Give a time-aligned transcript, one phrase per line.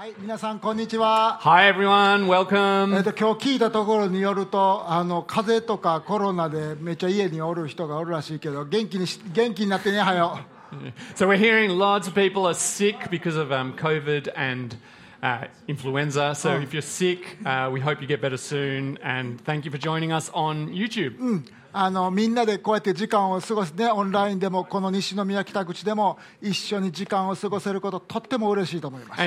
[0.00, 1.38] はい、皆さんこんにちは。
[1.42, 3.02] Hi everyone, えっ welcome.
[3.02, 10.38] と今日聞いたところによると、あの風邪とかコロナでめっちゃ家におる人がおるらしいけど、元気にし元気になってねはよ。
[11.16, 14.74] So we're hearing lots of people are sick because of um, COVID and
[15.22, 16.34] uh, influenza.
[16.34, 18.96] So if you're sick, uh, we hope you get better soon.
[19.02, 21.44] And thank you for joining us on YouTube.
[21.72, 29.22] あのみんなでこうやって時間を過ごす、ね、オンラインでもこの西宮北口でも一緒に時間を過ごせることとっても嬉しいと思います。
[29.22, 29.26] う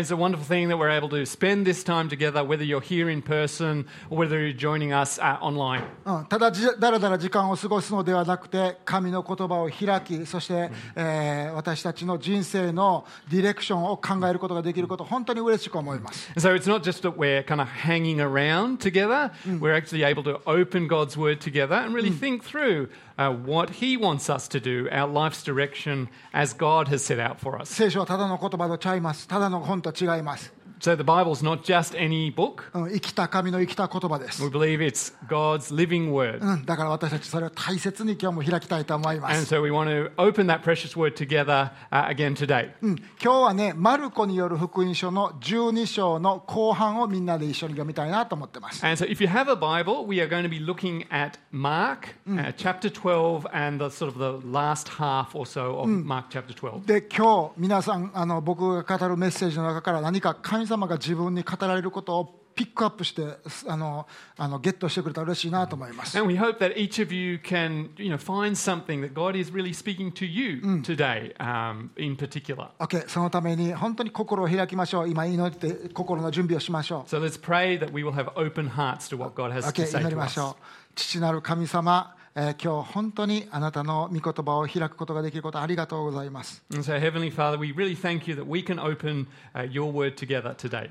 [6.19, 16.31] ん、ただじだらだら時間を過ごすのではなくて神の言葉を開きそして、えー、私たちの人生のディレクションを考えることができること本当に嬉しく思います。
[16.37, 20.87] So it's not just a we're kind of hanging around together, we're actually able to open
[20.87, 25.08] God's word together and really think through uh, what He wants us to do, our
[25.08, 27.68] life's direction as God has set out for us.
[27.68, 30.52] 聖書はただの言葉とちゃいますただの本と違います、
[30.83, 36.41] So the Bible's not just any book, うん、生きた神の生きた言葉です、we believe it's God's living word.
[36.41, 42.73] うん、だから私たちそれを大切に今日も開きたいと思いま And す、so we want to open that precious word together uh, again today.
[42.81, 51.39] うん、今日はねマルコによる福音書の12章の後半をみんなで一緒に読みたいなと思ってます And so, if you have a Bible, we are going to be looking at
[51.53, 56.25] Mark uh, chapter 12 and the sort of the last half or so of Mark
[56.29, 56.85] chapter 12.
[56.85, 63.23] で今日皆さんあの僕が語るメッセージの中から何か神様が自分に語られることをピックアップして
[63.67, 64.05] あの
[64.37, 66.17] あのゲットしてくれたら嬉しいなと思います。
[66.17, 69.73] And we hope that each of you can, you know, find something that God is really
[69.73, 72.69] speaking to you today, um, in particular.
[72.79, 79.53] OK そのために本当に心を開きましょう今祈って心の準備をしましょ So let's pray that we will have open hearts to what God う
[79.53, 80.33] has OK to say 祈り to ま us.
[80.33, 80.63] しょう
[80.95, 90.15] 父なる神様、えー今日本当にあなたの御言葉を開くことができることありがとうございます And so, Heavenly Father, we really thank you that we can open uh, your word
[90.15, 90.89] together today.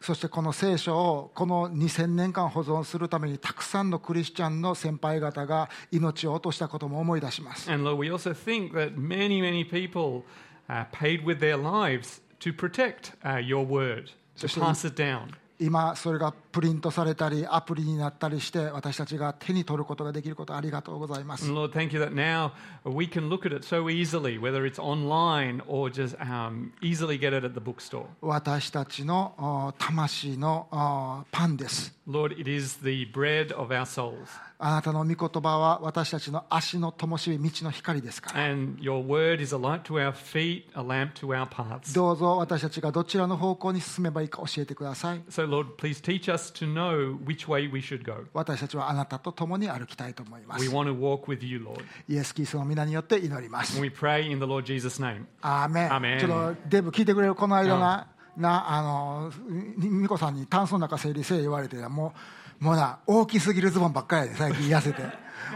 [0.00, 10.24] そしてこの聖書をこの2000年間保存するためにたくさんのクリスチャンの先輩方が命を落としたことも思い出します And Lord, we also think that many, many people
[10.68, 15.28] uh, paid with their lives to protect uh, your word, to pass it down.
[15.60, 22.52] 今それがプリントされたりアプリになったりして私たちが手に取ることができることありがとうございます Lord, thank you that now
[22.84, 27.32] we can look at it so easily, whether it's online or just um, easily get
[27.32, 28.04] it at the bookstore.
[28.20, 34.14] 私たちのお魂のおパンです Lord, it is the bread of our souls.
[34.58, 41.94] あなたの御言葉は私たちの足の灯火道の光ですから And your word is a light to our feet, a lamp to our paths.
[41.94, 48.24] どうぞ私たちがどちらの方向に進めばいいか教えてください So, Lord, please teach us to know which way we should go.
[48.32, 51.84] 私たちはあなたと共に歩きたいと思いま We す want to walk with you, Lord.
[52.08, 55.26] イエス・キリストの皆によって祈ります we pray in the Lord Jesus' name.
[55.42, 55.68] アー
[56.00, 59.32] メンちょっとデブ聞いてくれるこの間な、なあの
[59.78, 62.14] 美子さんにタンスの中整理せえ言われても
[62.60, 65.02] うもうな大きすぎるズボンばっかりやで最近痩せて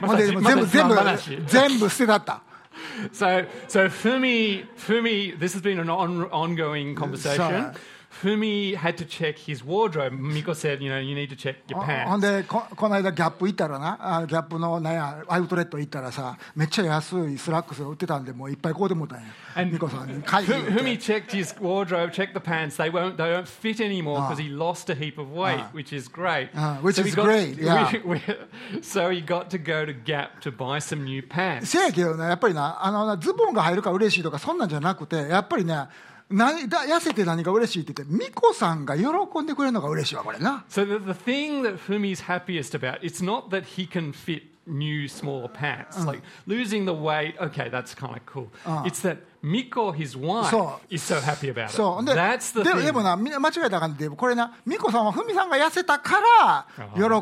[0.01, 0.97] ほんで全部全部
[1.47, 2.43] 全部捨てだった
[3.13, 7.37] So, so Fumi, Fumi, this has been an on, ongoing conversation.
[7.37, 7.73] Sorry.
[8.23, 10.13] Fumi had to check his wardrobe.
[10.13, 12.21] Miko said, you know, you need to check your ほん pants.
[12.21, 22.77] でここの間ギャップ行ったらなあギャップのなんやアウトレット行ったらさめっちゃ安いスラックスが売ってたんでもういっぱい買うてもうたんや子さんに買い Fumi checked his wardrobe, checked the pants.
[22.77, 24.29] They won't, they don't fit anymore Ah.
[24.31, 25.71] because he lost a heap of weight, Ah.
[25.73, 26.51] which is great.
[26.55, 27.91] Ah, which is great, yeah.
[28.83, 31.67] so he got to go to Gap to buy some new pants.
[31.71, 35.87] せやけどねやっぱりなあのなズボンが入るから嬉しいとかそんなんじゃなくてやっぱりね
[36.29, 39.07] 何だ痩せて何が嬉しいって言って美子さんが喜
[39.43, 45.08] んでくれるのが嬉しいわこれな So the, the thing that Fumi's happiest about, it's not that he can fit new
[45.08, 46.06] smaller pants.
[46.06, 48.48] Like losing the weight, okay, that's kind of cool.
[48.86, 52.06] It's that Miko, his wife, So- is so happy about そう it.
[52.06, 52.86] で That's the で thing.
[52.86, 56.68] でもなみんな間違えたらあかんでこれな美子さんは文さんが痩せたから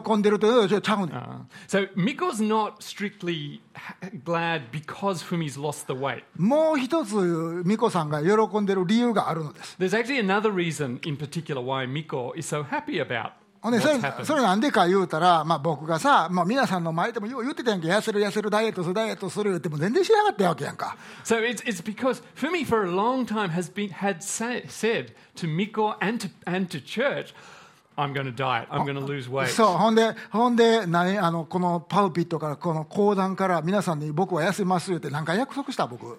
[0.04, 3.96] 喜んでるというちょちゃうねん Uh, so Miko's not strictly ha-
[4.26, 6.24] glad because Fumi's lost the weight.
[6.38, 13.32] もう一つ美子さんが喜んでる理由があるのです There's actually another reason in particular why Miko is so happy about
[13.65, 25.13] ほんでそれ.それなんでか言うたら、まあ、僕がさ、まあ、皆さんの前でもよう言ってたやんけ痩せる痩せるダイエットするダイエットする言っても全然しなかったわけやんか So it's, it's because Fumi for a long time has been had say, said
[25.37, 27.35] to Miko and to, and to church,
[27.97, 28.67] I'm going to diet.
[28.71, 29.49] I'm going to lose weight.
[29.49, 36.19] そうほんでほんで何あのこのパウピットからこの講談から皆さんに僕は痩せますよって何回約束した僕？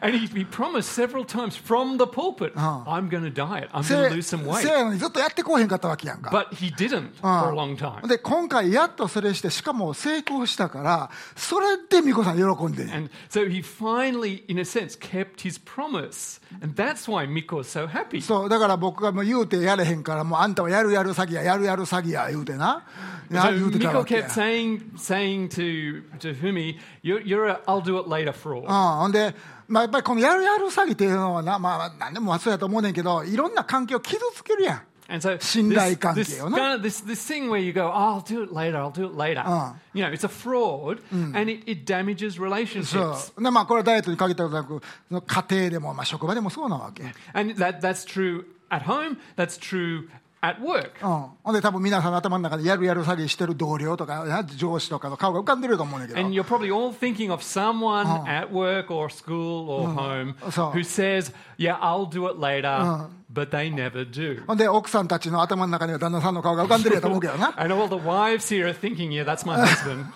[0.00, 3.68] And he, he promised several times from the pulpit, I'm going to diet.
[3.72, 4.72] I'm せ going to lose some せ weight.
[4.72, 8.06] やのにずっとやってこうへんかったわけやんか But he didn't for a long time.
[8.08, 16.40] で今回やっとそれしてしかも成功したからそれで美子さん喜んでん And so he finally, in a sense, kept his promise.
[16.62, 18.20] And that's why Miko is so happy.
[18.22, 22.84] そうだから僕がもう言うてやれへんからもうあんたはやるやる詐欺ややるやる詐欺や言うてな
[23.30, 28.32] な So Miko kept saying, saying to, to Fumi, you're, you're a I'll do it later
[28.32, 28.64] fraud.
[28.64, 29.33] うん、ほんで、
[29.68, 36.56] まあ、やっぱりこのやるやる詐欺っていうのはな、まあ、何でもそうやと思うねんけどいろんな関係を傷つけるやん And so this, 信頼関係 this, をね。
[36.56, 39.14] kind of- this, this thing where you go, oh, I'll do it later, I'll do it
[39.14, 39.42] later.
[39.44, 39.74] Uh.
[39.92, 43.32] You know, it's a fraud and it, it damages そ relationships.
[43.36, 50.08] うでまあこれはダイエットに限ったことなくその家庭でも、まあ、職場でもそうなわけ、うん、And that, that's true at home, that's true
[50.43, 50.91] at work.
[51.43, 60.71] ほんで多分皆さんの頭の中でやるやる詐欺してる同僚とかな上司とかの顔が浮かんでると思うんだけど And you're probably all thinking of someone at work or school or home So-
[60.71, 64.44] who says, Yeah, I'll do it later, But they never do.
[64.46, 70.06] ほんで奥さんたちの頭の中には旦那さんの顔が浮かんでるやと思うけどな And all the wives here are thinking, Yeah, that's my husband.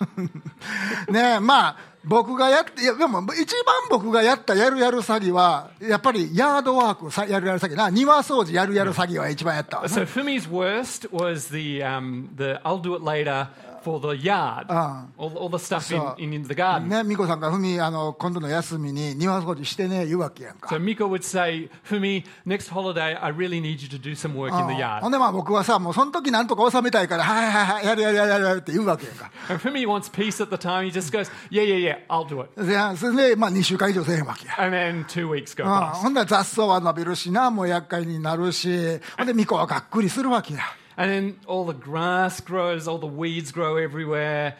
[1.13, 13.49] ねえまあ僕がやっていやでも一番僕がやったやるやる詐欺はやっぱりヤードワークさやるやる詐欺な庭掃除やるやる詐欺は一番やったわな so Fumi's worst was the, um, the I'll do it later
[13.83, 15.05] for the yard, Uh.
[15.19, 16.89] all, all the stuff in, in, the garden.
[16.89, 24.35] ね美子さんがふみあの今度の休みに庭掃除してね言うわけやんか So Miko would say, Fumi, next holiday, I really need you to do some
[24.35, 25.09] work in the ほ yard.
[25.09, 30.85] んでまあ僕はさもうその時なんとか収めたいからはいはいはいやるやるやるやるって言うわけやんか And Fumi wants peace at the time.
[30.85, 32.51] He just goes, Yeah, yeah, yeah, I'll do it.
[32.63, 35.93] でそれでまあ2週間以上せえへんわけや And then two weeks go うん past.
[36.03, 38.69] ほんなら雑草は伸びるしなもう厄介になるし
[39.17, 40.61] ほんで美子はがっくりするわけや
[40.99, 44.55] And then all the grass grows, all the weeds grow everywhere.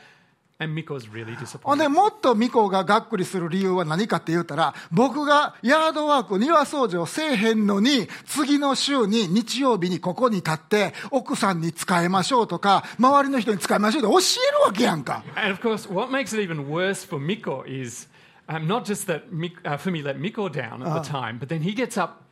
[0.61, 1.79] And Miko's really ほん disappointed.
[1.79, 18.09] でもっと美子ががっくりする理由は何かって言ったら僕がヤードワーク庭掃除をせえへんのに次の週に日曜日にここに立って奥さんに使いましょうとか周りの人に使いましょうって教えるわけやんか And of course, what makes it even worse for Miko is
[18.49, 21.63] um, not just that Mik- uh, Fumi let Miko down at the time, but then
[21.63, 22.25] he gets up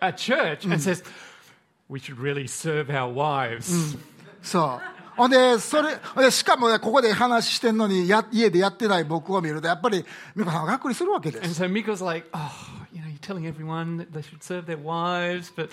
[0.00, 1.02] at church and says,
[1.89, 3.97] We should really serve our wives.
[4.41, 4.81] そう
[5.17, 10.05] ほんでそれほんでしかもねここで話してんのにや家でやってない僕を見るとやっぱり
[10.35, 12.51] 美子さんはがっくりするわけで And す so Miko's like, Oh,
[12.93, 15.69] you know, you're telling everyone that they should serve their wives, but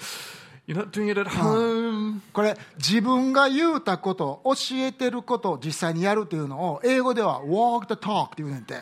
[0.68, 2.22] you're not doing it at home.
[2.32, 8.82] これ自分が言うたこと教えてることを実際にやるっていうのを英語では walk the talk って言うねんて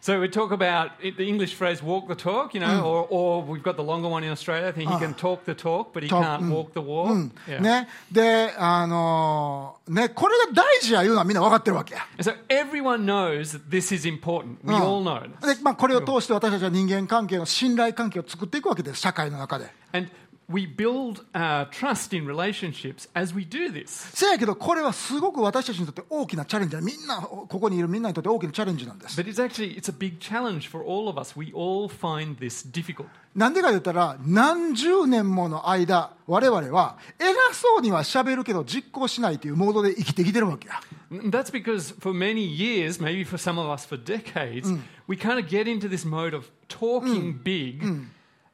[0.00, 3.62] So we talk about the English phrase walk the talk, you know, or, or we've
[3.62, 4.68] got the longer one in Australia.
[4.68, 6.50] I think he can talk the talk, but he can't mm.
[6.50, 7.30] walk the walk.
[7.58, 12.06] ね、で、あのーね、これが大事やいうのはみんな分かってるわけや。
[12.18, 14.58] And so everyone knows that this is important.
[14.62, 15.22] We all know.
[15.22, 19.70] で、まあ、これを通して私たちは人間関係の信頼関係を作っていくわけです、社会の中で。
[19.94, 20.10] And
[20.49, 24.09] we build uh, trust in relationships as we do this.
[24.15, 26.81] せやけど、これはすごく私たちにとって大きなチャレンジだ。
[26.81, 29.19] みんな、ここにいるみんなにとって大きなチャレンジなんです。
[29.21, 31.37] But it's actually it's a big challenge for all of us.
[31.37, 33.05] We all find this difficult.
[33.35, 40.81] なんでか言ったら、何十年もの間、我々は偉そうには喋るけど実行しないというモードで生きてきてるわけや。
[41.11, 44.67] And that's because for many years, maybe for some of us for decades,
[45.07, 47.83] we kind of get into this mode of talking big,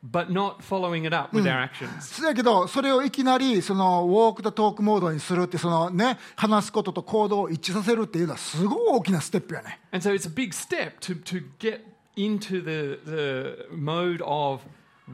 [0.03, 2.01] But not following it up with our actions.
[2.01, 9.81] そやけど、それをいきなり、その、ウォークとトークモードにするって、そのね、話すことと行動を一致させるっていうのは、すごい大きなステップやね。
[9.93, 11.81] And so it's a big step to, to get
[12.17, 14.63] into the, the mode of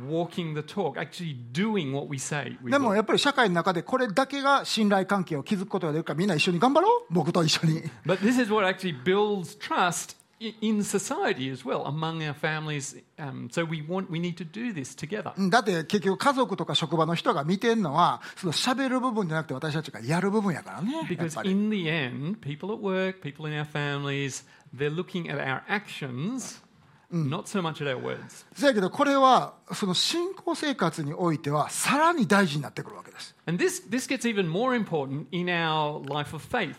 [0.04, 2.56] walking the talk, actually doing what we say.
[2.62, 12.96] でも.やっぱり社会の中でこれだけが信頼関係を築くことができるからみんな一緒に頑張ろう僕と一緒に But this is what actually builds trust in society as well, among our families.
[13.18, 15.32] Um, so we want, we need to do this together.
[15.36, 24.44] うんだって結局家族とか職場の人が見てるのはその喋る部分じゃなくて私たちがやる部分やからね Because in the end, people at work, people in our families,
[24.76, 26.62] they're looking at our actions,
[27.08, 33.36] うん、せやけどこれはその信仰生活においてはさらに大事になってくるわけです。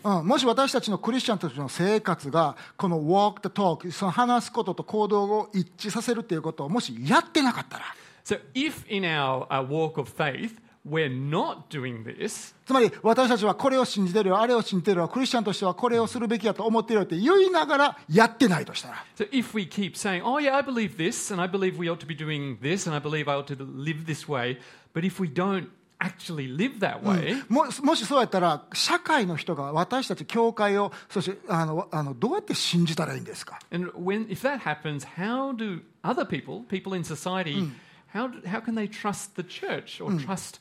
[0.04, 7.84] もし私たちのクリスチャンたちの生活がこの walk the talk、その話すことと行動を一致させるっていうことをもしやってなかったら。
[8.24, 10.54] So if in our, a walk of faith,
[10.88, 21.32] we're not doing this, つまり私たちはこれを信じてるよあれを信じてるよクリスチャンとしてはこれをするべきやと思ってるよって言いながらやってないとしたら so if we keep saying, oh yeah, I believe this,
[21.32, 23.56] and I believe we ought to be doing this, and I believe I ought to
[23.56, 24.58] live this way,
[24.92, 25.68] but if we don't
[26.00, 36.96] actually live that way, ももしそうやったら社会の人が私たち教会をそしてあのあのどうやって信じたらいいんですか and when if that happens, how do other people, people
[36.96, 37.68] in society,
[38.14, 40.60] how do, how can they trust the church or trust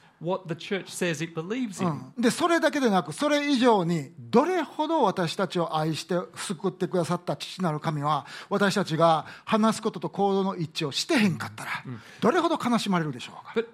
[2.18, 11.72] でそれだけでなく、それ以上に、どれほど私たちを愛して救ってくださった父なる神は、私たちが話すことと行動の一致をしてへんかったら、
[12.20, 13.68] どれほど悲しまれるでしょうか。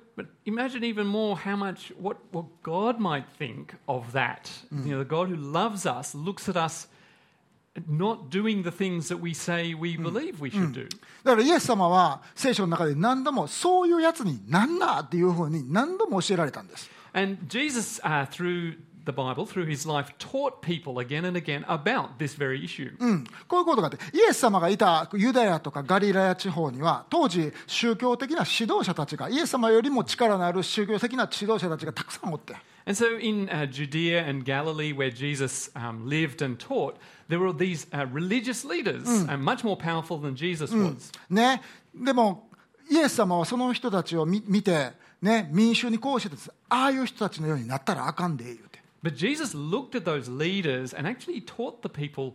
[7.87, 10.87] Not doing the things that we say we believe we should do.
[11.23, 21.63] だからイエス様は聖書の中で何度もそういうやつになんなっていうふうに何度も教えられたんです And Jesus, uh, through the Bible, through his life, taught people again and again
[21.67, 22.95] about this very issue.
[22.99, 36.97] うん、こういうことがあってイエス様がいたユダヤとかガリラヤ地方には当時宗教的な指導者たちがイエス様よりも力のある宗教的な指導者たちがたくさんおって And so in uh, Judea and Galilee, where Jesus um, lived and taught,
[37.32, 41.12] there were these uh, religious leaders, uh, much more powerful than Jesus was.
[41.30, 41.60] ね、
[41.94, 42.48] でも
[42.90, 52.34] イエス様はその人たちを見見て、ね、民衆にこうしてですああいう人たちのようになったらあかんで言うて But Jesus looked at those leaders and actually taught the people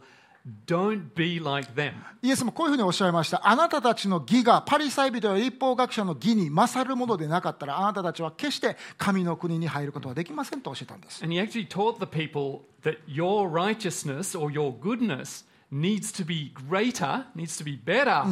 [0.66, 1.92] don't be like them.
[2.22, 16.24] イエスもこういうふうにおっしゃいましたあなたたちの義がパリサイ人や立法学者の義に勝るものでなかったらあなたたちは決して神の国に入ることはできませんと教えたんです And he actually taught the people that your righteousness or your goodness needs to
[16.24, 18.24] be greater, needs to be better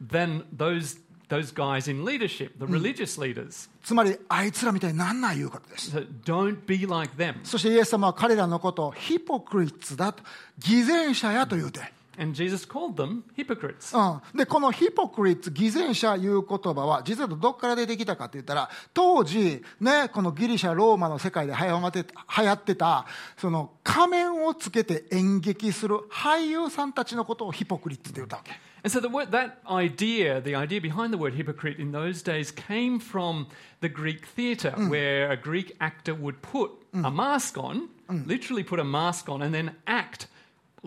[0.00, 3.68] than those, those guys in leadership, the religious leaders.
[3.82, 7.36] つまりあいつらみたいになんないいうことです So don't be like them.
[7.44, 10.22] そしてイエス様は彼らのことをヒポクリッツだと
[10.58, 11.80] 偽善者やと言うて、
[12.18, 13.96] And Jesus called them hypocrites.
[13.96, 22.04] うん、でこのヒポクリッツ偽善者いう言葉は実はどこから出てきたかって言ったら当時ねこのギリシャローマの世界で流行って
[22.38, 23.06] 流行ってた
[23.36, 28.52] その仮面をつけて演劇する俳優さんたちのことをヒポクリッツって言ったわけ
[28.84, 32.52] And so the word, that idea, the idea behind the word hypocrite in those days
[32.52, 33.48] came from
[33.80, 38.84] the Greek theatre, where a Greek actor would put a mask on, literally put a
[38.84, 40.28] mask on, and then act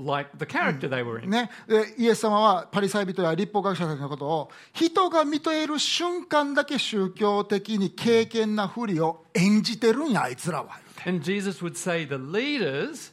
[0.03, 1.29] like the character they were in.
[1.29, 13.11] ね、でイエス様はパリサイ人や立法学者たちのことを人が認める瞬間だけ宗教的に敬虔なふりを演じてるんやあいつらは And Jesus would say the leaders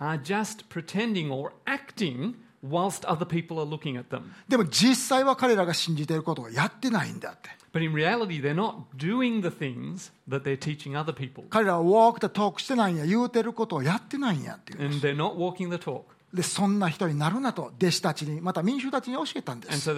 [0.00, 4.32] are just pretending or acting whilst other people are looking at them.
[4.48, 11.44] でも実際は彼らが信じていることをやってないんだって But in reality, they're not doing the things that they're teaching other people.
[11.50, 16.04] 彼らは walk the talk してないんや言うてることをやってないんやっていう And they're not walking the talk.
[16.32, 19.90] でそんな人になるなと弟子たちにまた民衆たちに教えたんです。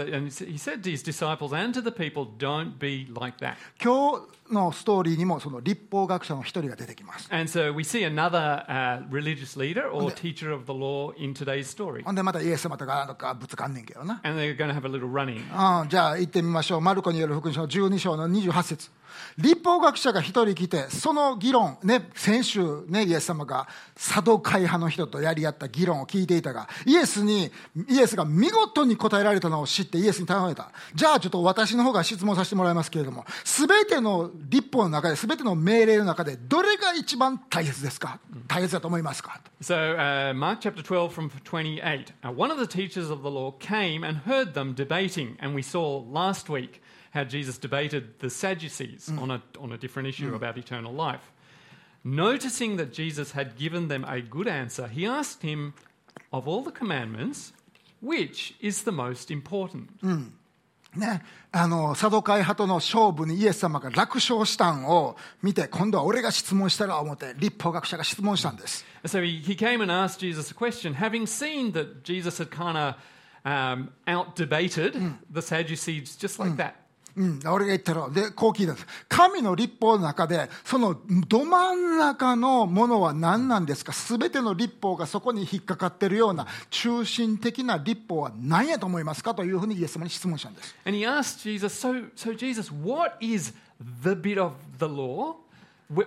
[3.82, 11.34] 今日のストーリーにもその立法学者の一人が出てきます And so we see another uh, religious leader or teacher of the law in
[11.34, 12.02] today's story.
[12.04, 15.38] ほんでまたイエス様とかぶつかんねんけどな And they're going to have a little run in.
[15.82, 16.80] うん、じゃあ行ってみましょう。
[16.80, 18.90] マルコによる福音書の12章の28節
[19.38, 27.50] 立法学者が一人来て、その議論、ね、先週ね、イエス様がサドカイ派の人とやり合った議論を聞いていたが、イエスに、
[27.88, 30.70] イエスが見事に答えられたのを知ってイエスに頼まれた。
[30.94, 42.13] じゃあちょっと私の方が質問させてもらいますけれども、すべての立法の中で、すべての命令の中で、どれが一番大切ですか大切だと思いますか So, uh, Mark chapter 12 from 28.
[42.23, 45.61] Uh, one of the teachers of the law came and heard them debating, and we
[45.61, 46.81] saw last week
[47.11, 51.31] how Jesus debated the Sadducees on, a, on a different issue about eternal life.
[52.03, 55.73] Noticing that Jesus had given them a good answer, he asked him,
[56.31, 57.53] Of all the commandments,
[58.01, 59.89] which is the most important?
[60.96, 72.50] ね、あのサドカイ派との勝負にイエス様が楽勝したんを見て今度は俺が質問したら思って立法学者が質問したんです so he, he came and asked Jesus a question, having seen that Jesus had
[72.50, 72.94] kind of
[73.44, 74.94] um, out debated
[75.30, 76.74] the Sadducees just like that.
[77.16, 80.96] うん、俺が言ったらでこう聞いたんです神の立法の中でその
[81.28, 93.52] ど真ん中のものは何なんですか全ての立法がそこに引っかかってるような中心的な立法は何やと思いますかというふうにイエス様に質問したんです And he asked Jesus, so, so Jesus, what is
[94.02, 95.36] the bit of the law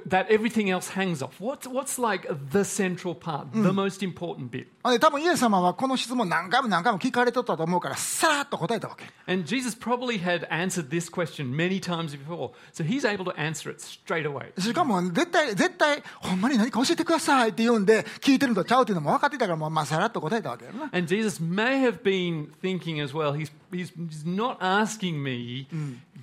[0.07, 1.39] that everything else hangs off?
[1.39, 4.73] What's, what's like the central part, the most important bit?
[4.92, 13.34] で多分イエス様はこの質問何回も何回も聞かれとったと思うからさらっと答えたわけ And Jesus probably had answered this question many times before, so he's able to
[13.40, 14.60] answer it straight away.
[14.60, 25.68] しかも絶対絶対ほんまに何か教えてくださいって言うんで聞いてるのとちゃうっていうのも分かってたからまあさらっと答えたわけよな And Jesus may have been thinking as well, he's, he's, he's not asking me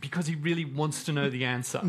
[0.00, 1.81] because he really wants to know the answer.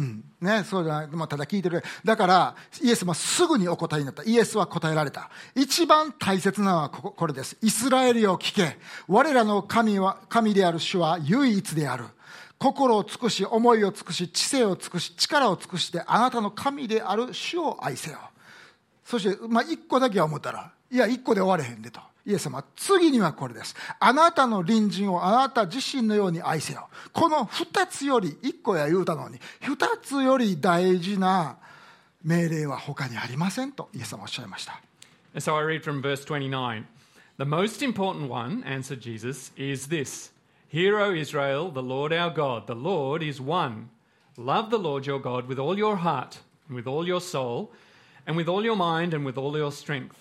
[0.41, 1.83] ね、そうじゃない、まあ、ただ聞いてる。
[2.03, 4.23] だから、イエスもすぐにお答えになった。
[4.23, 5.29] イエスは答えられた。
[5.55, 7.57] 一番大切なのはこここれです。
[7.61, 8.77] イスラエルよ聞け。
[9.07, 12.05] 我らの神は、神である主は唯一である。
[12.57, 18.19] 心を尽くし、思いを尽くし、知性を尽くし、力を尽くして、あなたの神である主を愛せよ。
[19.03, 21.99] そして、まあ、一個だけは思ったら、いや、一個で終われへんでと。
[22.25, 23.75] イエス様次にはこれです。
[23.99, 26.87] あなたの隣人をあなた自身のように愛せよ。
[27.13, 31.57] この二つより、一個や言うたのに、二つより大事な
[32.23, 34.79] 命令は他にありませんとイエス様おっしゃいました。
[35.34, 36.86] And so I read from verse 29.
[37.36, 40.30] The most important one, answered Jesus, is this
[40.68, 43.90] Hear, O Israel, the Lord our God, the Lord is one.
[44.36, 47.72] Love the Lord your God with all your heart, and with all your soul,
[48.26, 50.16] and with all your mind, and with all your strength.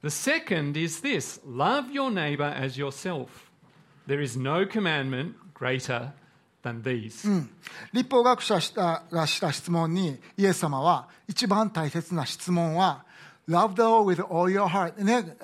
[0.00, 3.50] The second is this love your neighbor as yourself.
[4.06, 6.12] There is no commandment greater
[6.62, 7.26] than these.
[7.92, 13.04] 立法学者したがした質問にイエス様は一番大切な質問は
[13.47, 15.35] Love the Lord with all your heart、ね、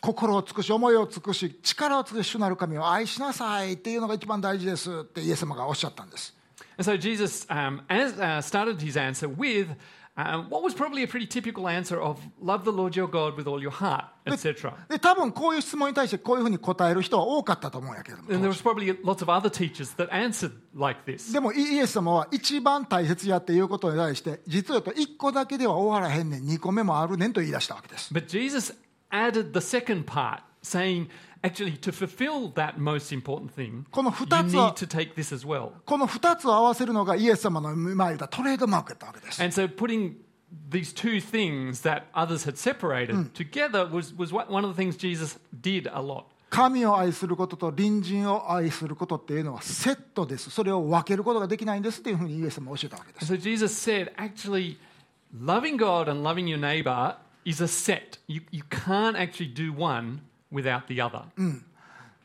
[0.00, 6.34] 心を尽くし思いを尽くし力を尽くし主なる神を愛しなさいっていうのが一番大事ですってイエス様がおっしゃったんです
[6.78, 9.68] And so Jesus um, as, uh, started his answer with
[10.16, 13.46] uh, what was probably a pretty typical answer of love the Lord your God with
[13.46, 14.72] all your heart, etc.
[14.88, 21.32] で多分こういう質問に対してこういうふうに答える人は多かったと思うんやけれども And there was probably lots of other teachers that answered like this.
[21.32, 28.72] でもイイエス様は一番大切やっていうことに対して実はと1個だけでは終わらへんねん2個目もあるねんと言い出したわけです But Jesus
[29.10, 31.08] added the second part, saying,
[31.45, 35.45] actually, to fulfill that most important thing, この you 二つは need to take this as
[35.45, 35.71] well.
[35.85, 40.15] この2つを合わせるのがイエス様の前言ったトレードマークやったわけです And so putting
[40.69, 44.97] these two things that others had separated together was, was what- one of the things
[44.97, 46.25] Jesus did a lot.
[46.49, 54.75] 神を愛することと隣人を愛することっていうのはセットですそれを分けることができないんですっていうふうにイエス様は教えたわけです And so Jesus said, actually,
[55.33, 57.15] loving God and loving your neighbor
[57.45, 58.17] is a set.
[58.27, 60.23] You, you can't actually do one
[60.56, 61.22] without the other.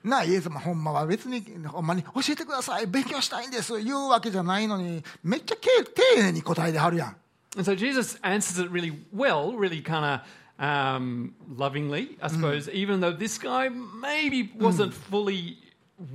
[0.03, 5.69] なあイエス様ほんまは別にほんまに教えてください勉強したいんです言うわけじゃないのにめっちゃけ
[6.15, 7.15] 丁寧に答えてはるやん
[7.55, 10.21] And so Jesus answers it really well, really kind of
[10.57, 15.57] um, lovingly, I suppose, even though this guy maybe wasn't fully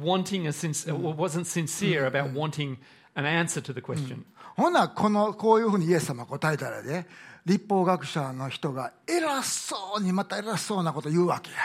[0.01, 2.79] wanting a sinc- or wasn't sincere about wanting
[3.17, 4.25] an answer to the question.
[4.57, 7.07] ほなこのこういうふうにイエス様答えたらね
[7.45, 11.57] 立法学者の人が偉そうにまた偉そうなこと言うわけや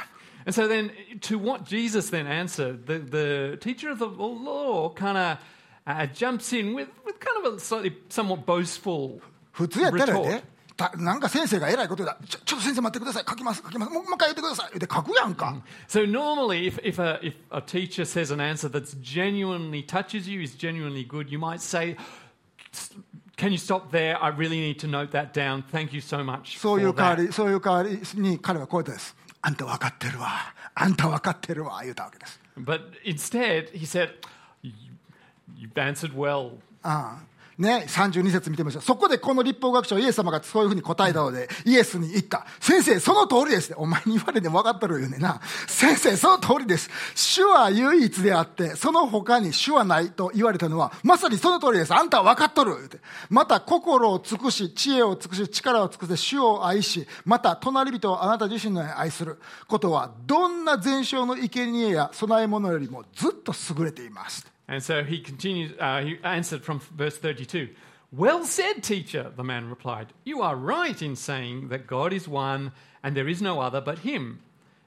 [0.46, 0.90] And so then,
[1.22, 5.38] to what Jesus then answered, the, the teacher of the law kind of
[5.86, 9.20] uh, jumps in with, with kind of a slightly somewhat boastful
[9.52, 10.28] 普通やったら retort.
[10.28, 10.44] ね
[10.76, 20.42] たなんか先生が偉いことだちょちょっと先生待ってください書きます書きますもうもう一回言ってください言って書くやんか、 So normally, if, if, a, if a teacher says an answer that's genuinely touches you,
[20.42, 21.96] is genuinely good, you might say,
[23.38, 24.22] "Can you stop there?
[24.22, 25.62] I really need to note that down.
[25.72, 30.30] Thank you so much そうい for う代わ that." りそういう代わりに彼はこう言ったんです あんた分かってるわ
[30.74, 34.10] あんた分かってるわ言うたわけです But instead, he said,
[34.62, 34.72] "You-
[35.54, 37.22] "You've answered well." ああ
[37.61, 38.81] ね、32節見てみましょう。
[38.81, 42.45] そこでこの立法学者イエス様がそういうふうに答えたので、イエスに言った。
[42.59, 43.75] 先生、その通りですって。
[43.75, 45.39] お前に言われても分かってるよねな。
[45.67, 46.89] 先生、その通りです。
[47.13, 51.93] 主は唯一であって、その他に主はないと言われたのは、まさにその通りです。
[51.93, 52.75] あんたは分かっとる。
[52.75, 64.50] 言うてまた、心を尽くし、知恵を尽くし、力を尽くして主を愛し、また、隣人をあなた自身のように愛することは、どんな全焼の生贄や供え物よりもずっと優れています。
[64.70, 67.68] And so he continues, uh, he answered from verse 32.
[68.12, 70.12] Well said, teacher, the man replied.
[70.24, 74.00] You are right in saying that God is one and there is no other but
[74.00, 74.40] him.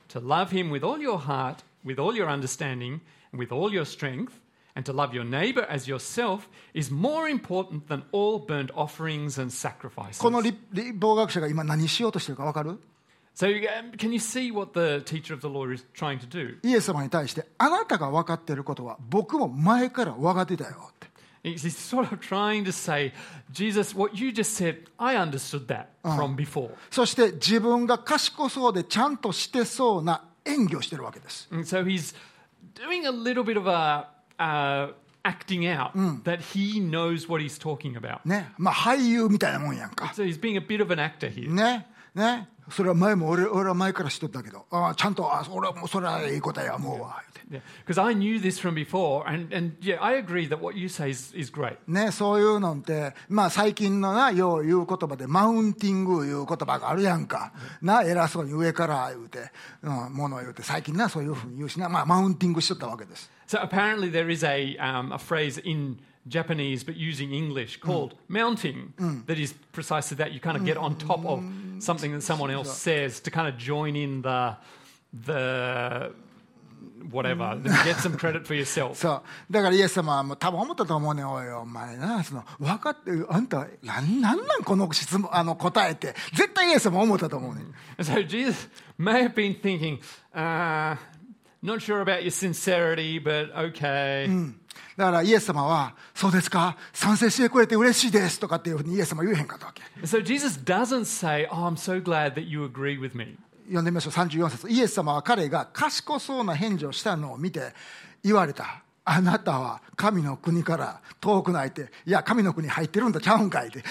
[0.09, 3.85] To love him with all your heart, with all your understanding, and with all your
[3.85, 4.39] strength,
[4.75, 9.51] and to love your neighbor as yourself is more important than all burnt offerings and
[9.51, 10.19] sacrifices.
[10.19, 12.79] この立立法学者が今何しようとしてるか分かる
[13.34, 16.58] So, um, can you see what the teacher of the law is trying to do?
[16.62, 21.08] イエス様に対してあなたが分かっていることは僕も前から分かってたよって
[21.42, 23.12] He's sort of trying to say,
[23.52, 26.70] Jesus, what you just said, I understood that from before.
[26.90, 32.14] そして自分が賢そうでちゃんとしてそうな演技をしてるわけです And so he's
[32.74, 34.06] doing a little bit of a
[34.38, 34.92] uh,
[35.24, 35.92] acting out
[36.22, 38.20] that he knows what he's talking about.
[38.24, 41.52] ねまあ俳優みたいなもんやんか So he's being a bit of an actor here.
[41.52, 44.66] ねねそれは前も俺俺は前から知っとったけど。
[44.70, 51.10] ああちゃんとあ俺はもうそれはいい答えや思うわ言うて Because I knew this from before, and, and yeah, I agree that what you say
[51.10, 51.76] is, is great.
[51.86, 59.50] ね、そういうのって、まあ、最近のなよう言う言葉でマウンティングいう言葉があるやんか、な偉そうに上から言うて、
[59.82, 63.30] うん、ものを言うて最近なそういうふうに言うしな、まあ、マウンティングしとったわけです。
[63.46, 68.93] So apparently there is a, um, a phrase in Japanese, but using English, called mounting,
[69.25, 70.31] that is precisely that.
[70.31, 71.43] You kind of get on top of
[71.79, 74.55] something that someone else says to kind of join in the
[75.25, 76.11] the
[77.11, 78.95] whatever, get some credit for yourself.
[78.95, 87.63] そ うだからイエス様はもう多分思ったと思うねんおいお前なその分かってあんたなんなんなんこの質問あの答えって絶対イエス様思ったと思うねん
[87.97, 88.69] And so Jesus
[88.99, 89.99] may have been thinking,
[90.35, 90.95] uh,
[91.63, 94.27] not sure about your sincerity, but okay.
[94.96, 96.76] だからイエス様は「そうですか？
[96.92, 99.82] 賛成してくれて嬉しいです」とかっていうふうにイエス様は言えへんかったわけ。
[100.06, 103.36] So Jesus doesn't say, Oh, I'm so glad that you agree with me.
[103.66, 104.12] 読んでみましょう。
[104.12, 104.68] 34節。
[104.70, 107.74] イエス様は彼が賢そうな返事をしたのを見て
[108.22, 113.82] 言われたあなたは神の国から遠くないっていや神の国入ってるんだちゃうんかいって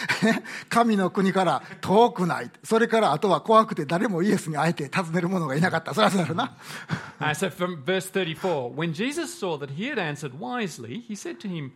[0.69, 6.55] 神の国から遠くないそれからあとは怖くて誰もイエスに会えて尋ねる者がいなかったそりゃそうだろうな
[7.19, 11.39] Uh, so from verse 34, when Jesus saw that he had answered wisely, he said
[11.39, 11.71] to him,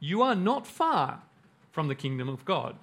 [0.00, 1.20] You are not far
[1.70, 2.74] from the kingdom of God.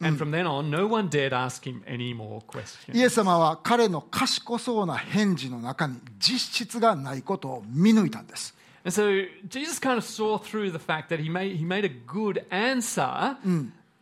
[0.00, 2.96] And from then on, no one dared ask him any more イ questions.
[3.02, 8.54] エス様は彼の賢そうな返事の中に実質がないことを見抜いたんです
[8.85, 11.89] And so Jesus kind of saw through the fact that he made, he made a
[11.89, 13.35] good answer,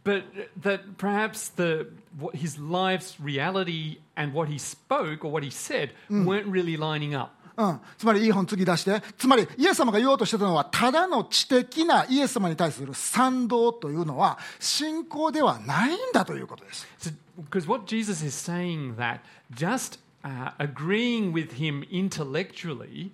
[0.03, 0.23] but
[0.61, 1.87] that perhaps the,
[2.19, 7.15] what his life's reality and what he spoke or what he said weren't really lining
[7.15, 7.31] up.
[7.57, 17.13] うん、つまりいい本次出してつまりイエス様が言おうとしてたのはただの知的なイエス様に対する賛同というのは信仰ではないんだということです So,
[17.49, 19.19] because what Jesus is saying that
[19.53, 23.11] just uh, agreeing with him intellectually,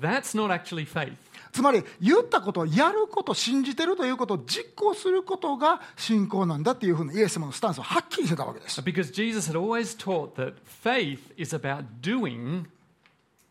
[0.00, 1.12] that's not actually faith.
[1.52, 12.66] つまり言ったことをやること信じてるということを実行することが信仰なんだっていうふうなイエス様のスタンスをはっきりしてたわけです Because Jesus had always taught that faith is about doing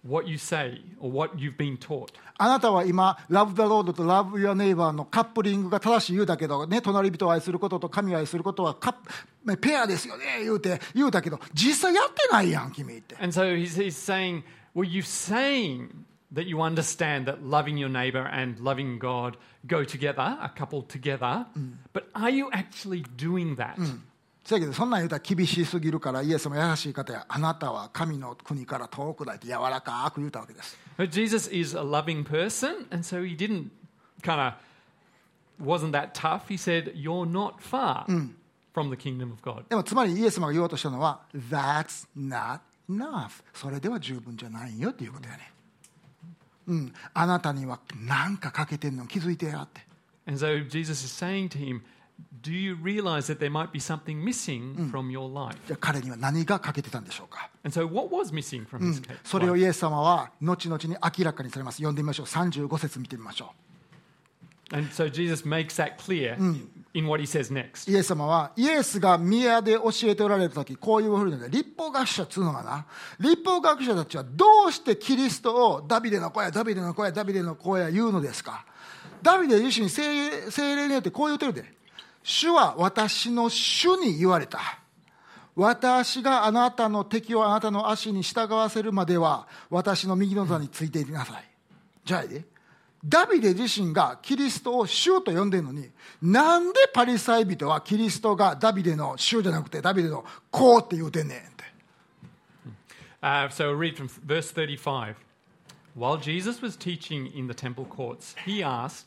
[0.05, 2.11] what you say or what you've been taught.
[2.40, 8.94] あなたは今、Love the Lord と Love Your Neighbor のカップリングが正しい言うだけど、ね、隣人を愛することと神を愛することはカッ
[9.44, 13.16] プペアですよね、言うて、言うたけど、実際やってないやん、君って。
[13.16, 15.88] And so he's, he's saying, well, you're saying
[16.32, 21.46] that you understand that loving your neighbor and loving God go together, a couple together,
[21.92, 23.74] but are you actually doing that?
[24.44, 30.78] せやけど、そんなん言うたら厳しすぎるから、イエスも優しい方や、あなたは神の国から遠くないって柔らかく言うたわけです。
[30.97, 33.71] But Jesus is a loving person, and so he didn't
[34.21, 34.53] kind of,
[35.59, 36.47] wasn't that tough.
[36.49, 38.05] He said, You're not far
[38.73, 39.65] from the kingdom of God.
[39.69, 42.59] でも、つまりイエス様が言おうとしたのは、That's not
[42.89, 43.43] enough。
[43.53, 45.51] それでは十分じゃないよっていうことやね。
[46.67, 49.81] うん、あなたには何か欠けてんの気づいてやって。
[50.25, 51.81] And so Jesus is saying to him,
[52.40, 55.56] Do you realize that there might be something missing from your life?
[55.66, 59.16] じゃあ彼には何が欠けてたんでしょうか？And so, what was missing from his case?
[59.24, 61.76] それをイエス様は後々に明らかにされます。
[61.76, 62.26] 読んでみましょう。
[62.26, 63.52] 35節見てみましょ
[64.70, 66.36] And so, Jesus makes that clear
[66.94, 67.88] in what he says next.
[67.90, 67.92] う。
[67.92, 72.86] イエス様は、イエスが宮で教えておられた時、こういうふうにね、立法学者っつうのはな、
[73.18, 78.64] 立法学者たちはどうしてキリストをダビデの子や、ダビデの子や、ダビデの子や言うのですか？
[79.22, 81.77] ダビデ自身聖聖霊によってこう言ってるで。
[82.22, 84.60] 主は私の主に言われた。
[85.54, 91.44] 私があなたの敵をあなたの足に従わせるまでは私の右の座についていきなさい。
[92.04, 92.44] じゃあね、
[93.04, 95.88] ダビデ自身がキリストを主と呼んでるのに、
[96.22, 101.58] なんでパリサイ人はキリストがダビデの主じゃなくてダビデの子って言うてんねんって。
[103.20, 105.16] Uh, so, read from verse 35.
[105.94, 109.06] While Jesus was teaching in the temple courts, he asked,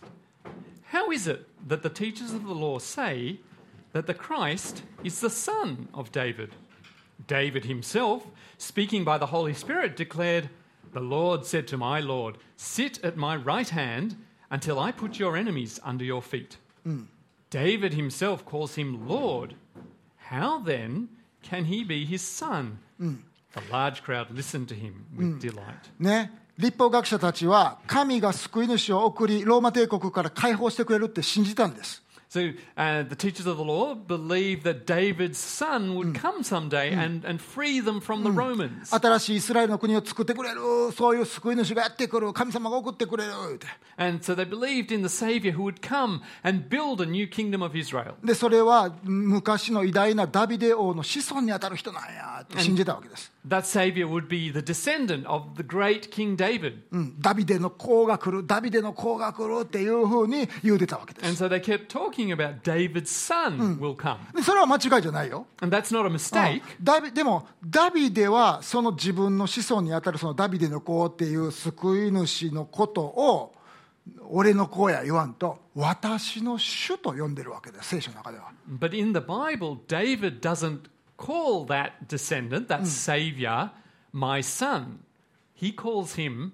[0.92, 3.40] How is it that the teachers of the law say
[3.94, 6.54] that the Christ is the son of David?
[7.28, 8.28] David himself,
[8.58, 10.50] speaking by the Holy Spirit, declared,
[10.92, 14.18] The Lord said to my Lord, Sit at my right hand
[14.50, 16.58] until I put your enemies under your feet.
[16.84, 17.04] Hmm.
[17.50, 19.56] David himself calls him Lord.
[20.18, 21.08] How then
[21.42, 22.80] can he be his son?
[22.98, 23.16] Hmm.
[23.54, 25.40] The large crowd listened to him with hmm.
[25.40, 25.90] delight.
[26.00, 32.04] ね、立法学者たちは神が救い主を送りローマ帝国から解放してくれるって信じたんです。
[32.32, 37.42] So uh, the teachers of the law believed that David's son would come someday and, and
[37.42, 38.90] free them from the Romans.
[38.90, 40.62] 新しいイスラエルの国を作ってくれる
[40.96, 43.32] そういう救い主がやってくる神様が送ってくれる
[43.98, 47.62] And so they believed in the Savior who would come and build a new kingdom
[47.66, 48.14] of Israel.
[48.24, 56.84] でそれは昔の偉大なダビデ王の子孫にあたる人なんやって信じたわけです、That Savior would be the descendant of the great King David.
[56.92, 64.18] うん、ダビデの子が来るダビデの子が来るっていうふうに言うてたわけで And す so they kept talking about David's son will come.
[64.36, 66.62] でそれは間違いじゃないよ And that's not a mistake.
[66.84, 73.56] ダビでもダビデはその自分の子孫にあたるそのダビデの子っていう救い主のことを
[74.30, 80.91] 俺の子や言わんと私の主と呼んでるわけです聖書の中では But in the Bible, David doesn't
[81.22, 83.70] call that descendant, that Savior,
[84.12, 85.00] my son.
[85.54, 86.54] He calls him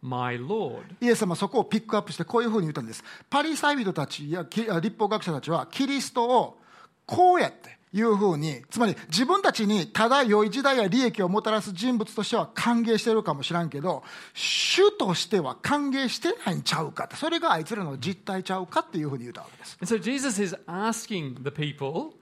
[0.00, 0.84] my Lord.
[1.00, 6.58] イエス様はそこをピックアップしてこういうふうに言ったんですパリサイ人たちやき立法学者たちはキリストを
[7.04, 14.02] こうやっていうふうにつまり自分たちにただ良い時代や利益をもたらす人物としては歓迎してるかもしらんけど
[14.34, 22.12] 主としては歓迎してないんちゃうかってそれがあいつらの実態ちゃうかっていうふうに言ったわけです And so Jesus is asking the people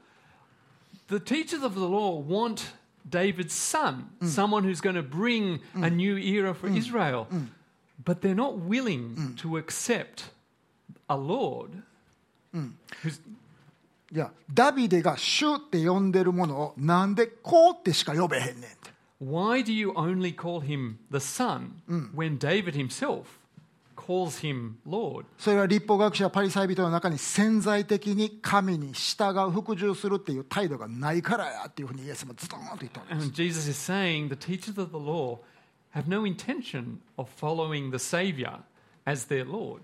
[1.08, 2.74] the teachers of the law want
[3.10, 7.28] David's son, someone who's going to bring a new era for Israel.
[8.04, 10.32] But they're not willing to accept
[11.10, 11.84] a Lord
[13.04, 13.20] who's
[14.12, 18.90] いやダビデが主って呼んでるものをなんでこうってしか呼べへんねんって
[19.22, 21.82] Why do you only call him the Son
[22.16, 23.26] when David himself
[24.05, 25.25] calls him Lord?
[25.39, 35.39] それは立法学者パリサイ人の中に潜在的に神に従う服従するっていう態度がないからやっていうふうにイエスもズドーンと言ったわけです And Jesus is saying the teachers of the law
[35.95, 38.59] have no intention of following the Savior
[39.07, 39.81] as their Lord.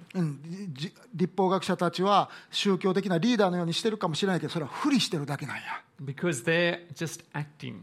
[1.14, 5.62] 立法学者たちは宗教的なリーダーのようにしてるかもしれないけどそれは不利してるだけなんや
[6.02, 7.82] Because they're just acting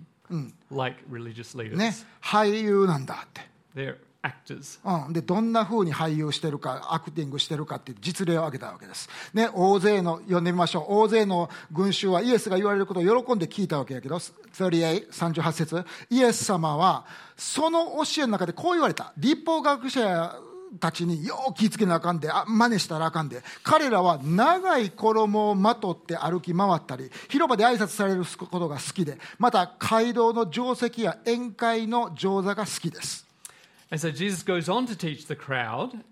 [0.71, 1.77] like religious leaders.
[1.77, 3.41] ね俳優なんだって、
[3.75, 4.79] They're actors.
[5.07, 10.85] うん、でどんなふうに俳優してるかアクティングしてるかっていう実例を挙げたわけです、ね、大勢の読んでみましょう。
[10.89, 15.85] 大勢の群衆はイエスが言われることを喜んで聞いたわけやけど38 38節。
[16.09, 19.13] イエス様はその教えの中でこう言われた。
[19.17, 20.35] 立法学者
[20.79, 23.41] たちによう気ぃつけなあかんであ真似したらあかんで。
[23.63, 33.26] 彼らは長い衣をまとって歩き回ったり広場で挨拶されることが好きでまた街道の定石や宴会の定座が好きです。
[33.90, 36.02] And so Jesus goes on to teach the crowd.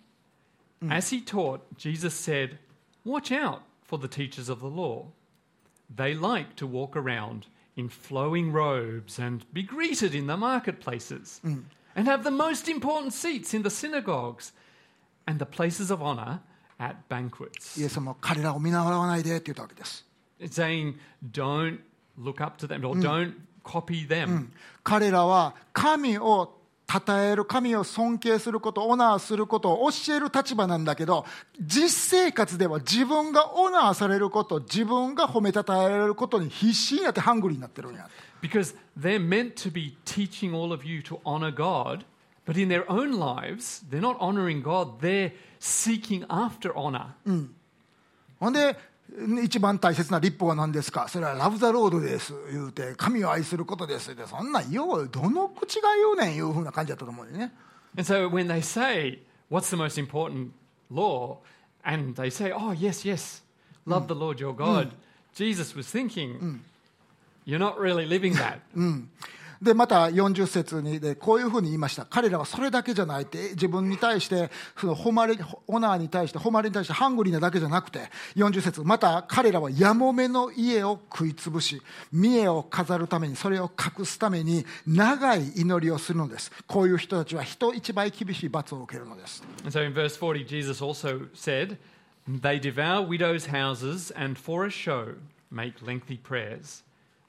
[0.89, 2.59] As he taught, Jesus said,
[3.05, 5.09] Watch out for the teachers of the law.
[5.95, 7.47] They like to walk around
[7.77, 13.53] in flowing robes and be greeted in the marketplaces and have the most important seats
[13.55, 14.53] in the synagogues
[15.27, 16.41] and the places of honor
[16.79, 17.79] at banquets.
[17.79, 20.07] イエス様は彼らを見習わないでって言ったわけです。
[20.39, 20.95] It's saying,
[21.31, 21.81] Don't
[22.19, 24.49] look up to them or don't copy them.
[24.83, 26.57] 彼らは神を
[26.88, 31.26] 称える、神を尊敬すること、オナーすることを教える立場なんだけど、
[31.60, 38.08] 実生活では自分がオナーされること、自分が褒めたたえられることに必死になってハングリーになってるんや。
[38.42, 42.06] Because they're meant to be teaching all of you to honor God,
[42.46, 47.08] but in their own lives, they're not honoring God, they're seeking after honor.
[48.40, 48.78] ほんで、
[49.44, 57.54] 一番大切な立法は何ですかそれはラブ・ザ・ロードです言うて神を愛することですってそんなんようどの口が言うねんいうふうな感じだったと思うんでね
[57.98, 60.52] And so when they say, What's the most important
[60.92, 61.38] law?
[61.86, 63.42] And they say, Oh, yes, yes,
[63.86, 64.92] love the Lord your God.
[65.34, 66.60] Jesus was thinking,
[67.46, 68.60] You're not really living that.
[69.62, 72.06] でまた40節にでこういうふうに言いました。
[72.06, 78.02] 彼らはそれだけじゃないって自分に対してその誉れオナーに対して誉れに対してハングリーなだけじゃなくて
[78.36, 86.52] 40節また彼らはやもめの家を食い潰し見栄を飾るためにそれを隠すために長い祈りをするのです。
[86.68, 89.44] こういう人たちは人一倍厳しい罰を受けるのです。
[89.64, 91.78] And so in verse 40, Jesus also said,
[92.28, 95.16] They devour widows' houses and for a show
[95.52, 96.84] make lengthy prayers.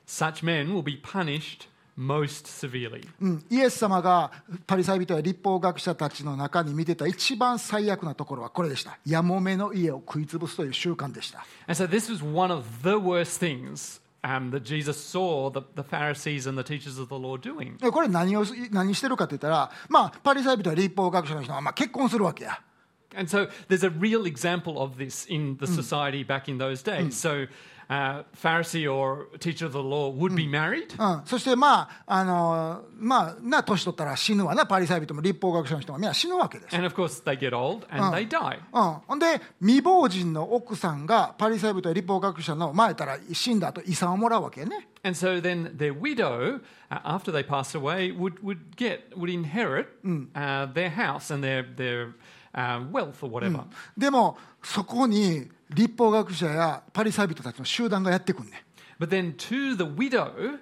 [0.06, 3.08] Such men will be punished most severely.
[3.20, 4.30] うん、イエス様が
[4.66, 15.82] パリサイ人や立法学者たちの中に見てた一番最悪なところはこれでしたやもめの家を食い潰すという習慣でした And so this was one of the worst things um, that Jesus saw the, the
[15.82, 17.78] Pharisees and the teachers of the law doing.
[17.78, 22.60] でこれ何を何してるかって言ったら、まあ、パリサイ人や立法学者の人はまあ結婚するわけや
[23.16, 27.16] And so there's a real example of this in the society back in those days.
[27.16, 27.46] So
[27.88, 30.94] uh, Pharisee or teacher of the law would be married.
[30.98, 38.58] うん、そしてまああのまあな年取ったら死ぬわなパリサイ人も立法学者の人もみんな死ぬわけです、And of course, they get old and they die.
[38.72, 49.30] うん、ほんで未亡人の奥さんがパリサイ人や立法学者の前たら死んだ後遺産をもらうわけね And so then their widow, uh, after they pass away, would, would get, would
[49.30, 49.86] inherit
[50.34, 52.14] uh, their house and their, their
[52.52, 53.64] uh, wealth or whatever.
[53.96, 58.64] でもそこに立法学者やパリサイ人たちの集団がやってくんね
[58.98, 60.58] But then to the widow,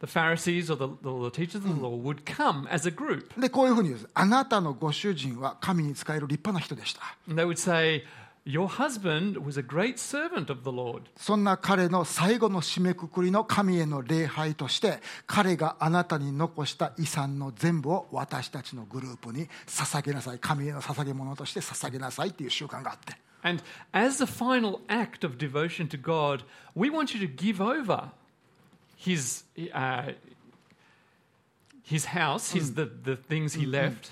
[0.00, 3.40] the Pharisees or the, the, teachers of the law would come as a group.
[3.40, 4.12] でこういうふうに言うんです。
[4.12, 7.00] あなたのご主人は神に仕える立派な人でした。
[7.28, 8.04] And they would say,
[8.44, 11.02] Your husband was a great servant of the Lord.
[11.16, 20.40] そんな彼の最後の締めくくりの神への礼拝として彼があなたに残した遺産の全部を私たちのグループに捧げなさい。
[20.40, 23.61] 神への捧げ物として捧げなさいっていう習慣があって And
[23.93, 26.43] as the final act of devotion to God,
[26.75, 28.11] we want you to give over
[28.95, 30.11] his, uh,
[31.83, 34.11] his house, his, the, the things he left,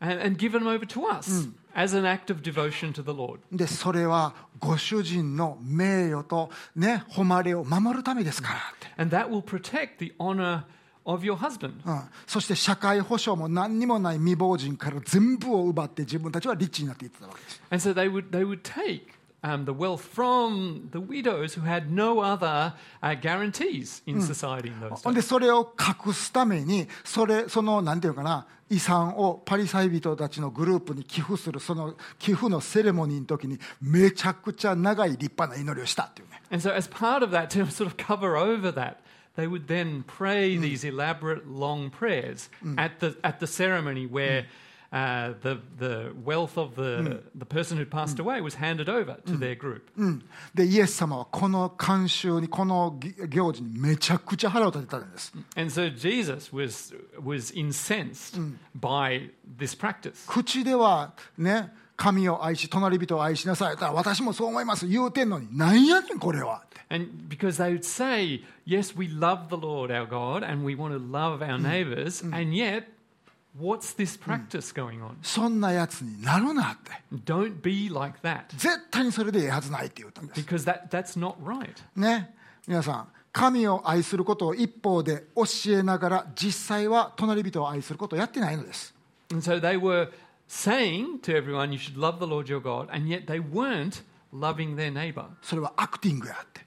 [0.00, 3.40] and, and give them over to us as an act of devotion to the Lord.
[3.52, 10.62] でそれはご主人の名誉とね誉れを守るためですからって、 And that will protect the honor
[11.05, 11.73] of your husband.
[11.85, 19.13] うん、そして社会保障も何にもない未亡人から全部を奪って自分たちはリッチになっていってたわけです And so they would, they would take
[19.43, 24.79] um, the wealth from the widows who had no other uh, guarantees in society in
[24.79, 25.13] those.
[25.13, 38.97] でそれを隠すためにそれそのなんていうかな遺産をパリサイ人たちのグループに寄付するその寄付のセレモニーの時にめちゃくちゃ長い立派な祈りをしたっていうね And so, as part of that, to sort of cover over that,
[39.36, 44.46] they would then pray these elaborate long prayers at, the, at the ceremony where
[44.92, 49.36] uh, the, the wealth of the, the person who passed away was handed over to
[49.36, 49.90] their group.
[49.96, 58.40] うん、でイエス様はこの慣習にこの行事にめちゃくちゃ腹を立てたんです、 And so, Jesus was, was incensed
[58.74, 60.26] by this practice.
[60.26, 63.77] 口ではね 神を愛し、隣人を愛しなさい。
[63.77, 64.87] たら私もそう思います。
[64.87, 66.63] 言うてんのに、何やねん、これは。
[75.21, 76.91] そんなやつになるなって。
[78.57, 80.39] 絶対にそれでいいはずないって言ったんです。
[81.95, 82.35] ね、
[82.67, 88.93] 皆さん、神を愛することを一方で教えながら、実際は隣人を愛することをやってないのです。
[90.53, 94.91] Saying to everyone, You should love the Lord your God, and yet they weren't loving their
[94.91, 95.25] neighbor.
[95.41, 96.61] それはアクティングやって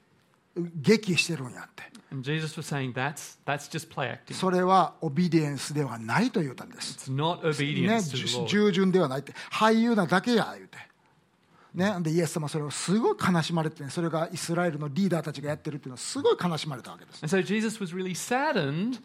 [0.81, 4.33] 劇してるんやって And Jesus was saying, That's, that's just play acting.
[4.33, 8.47] それはオビディエンスではないと言ったんです、It's not ね、obedience to the じ Lord.
[8.47, 10.77] 従順ではないって俳優なだけや言うて
[11.73, 18.99] ね、でイエス様はそれをすごい悲しまれて、ね、それがイスラエルのリーダーたちがやってるっていうのはすごい悲しまれたわけです、And so Jesus was really saddened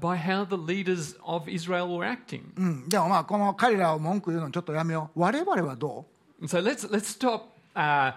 [0.00, 2.42] by how the leaders of Israel were acting.
[2.56, 6.06] うん、でもまあこの彼らを文句言うのちょっとやめよう我々はど
[6.40, 7.42] う And so let's, let's stop
[7.76, 8.14] uh,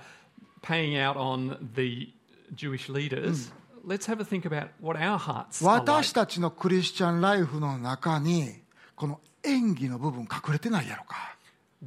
[0.63, 2.09] paying out on the
[2.55, 3.51] Jewish leaders.
[3.85, 5.91] Let's have a think about what our hearts are like.
[5.91, 8.51] 私たちのクリスチャンライフの中に
[8.95, 11.35] この演技の部分隠れてないやろか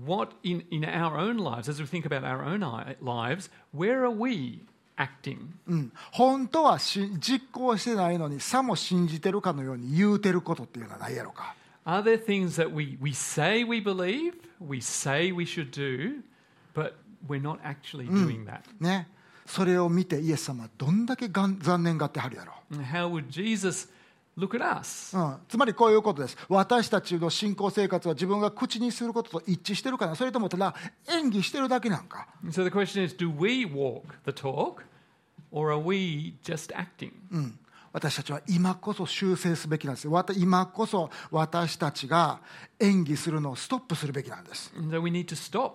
[0.06, 4.04] What in, in our own lives, as we think about our own i- lives, where
[4.04, 4.60] are we
[4.97, 5.37] acting?
[5.67, 16.21] うん、本当はし実行してないのにさも信じてるかのように言うてることっていうのはないやろか Are there things that we, we say we believe, we say we should do,
[16.73, 16.93] but
[17.27, 18.61] we're not actually doing that?
[18.79, 19.07] ね
[19.45, 22.53] それを見てイエス様はどんだけがん残念がってはるやろ
[22.91, 23.89] how would Jesus
[24.37, 25.15] look at us?
[25.17, 26.37] うん、つまりこういうことです。
[26.49, 30.15] 私たちの信仰生活は自分が口にすることと一致してるかな。
[30.15, 30.75] それともただ
[31.09, 32.27] 演技してるだけなんか。
[32.45, 34.83] So the question is do we walk the talk
[35.51, 37.11] or are we just acting?
[37.31, 37.59] うん、
[37.91, 40.07] 私たちは今こそ修正すべきなんです。
[40.35, 42.39] 今こそ私たちが
[42.79, 45.73] 演技するのをストップするべきなんです、so we need to stop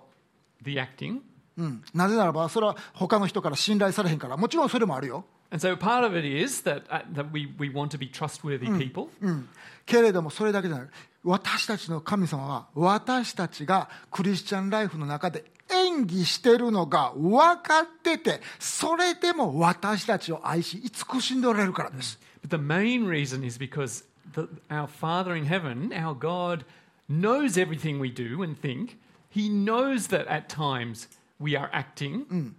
[0.62, 1.20] the acting.
[1.56, 4.36] うん、なぜならばそれは他の人から信頼されへんから。
[4.36, 9.09] もちろんそれもあるよ、And so part of it is that, uh, that we, we want to be trustworthy people.
[9.21, 9.47] うん、
[9.85, 10.87] けれどもそれだけじゃない
[11.23, 26.65] 私たちの神様は私たちがクリスチャンライフの中で演技してるのが分かっててそれでも私たちを愛し慈しんでおられるからです、 But the main reason is because the, our Father in heaven, our God,
[27.07, 28.97] knows everything we do and think.
[29.29, 31.07] He knows that at times
[31.39, 32.55] we are acting,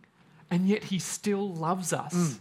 [0.51, 2.41] and yet He still loves us.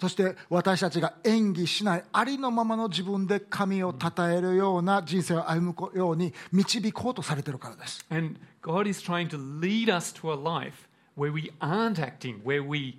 [0.00, 8.04] そして私たちが演技しないありのままの自分で神を称えるような人生を歩むように導こうとされてるからです。
[8.10, 12.98] And God is trying to lead us to a life where we aren't acting, where we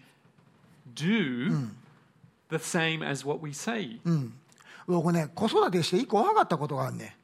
[0.95, 1.69] do
[2.49, 3.99] the same as what we say.
[4.88, 7.15] 僕ね子育てして一個分かったことがあるね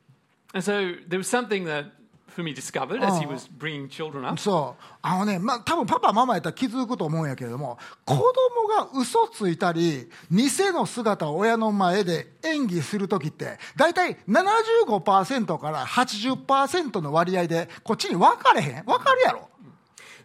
[0.54, 1.88] And so there was something that
[2.36, 4.38] Fumi discovered as he was bringing children up.
[4.40, 8.22] そうあのねまあ多分パパママやったら気づくと思うんやけれども子供
[8.68, 19.50] が嘘ついたり偽の姿を親の前で演技する時って大体75%から80%の割合でこっちに分かれへん分かるやろ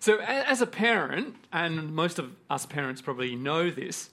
[0.01, 4.09] So, as a parent, and most of us parents probably know this,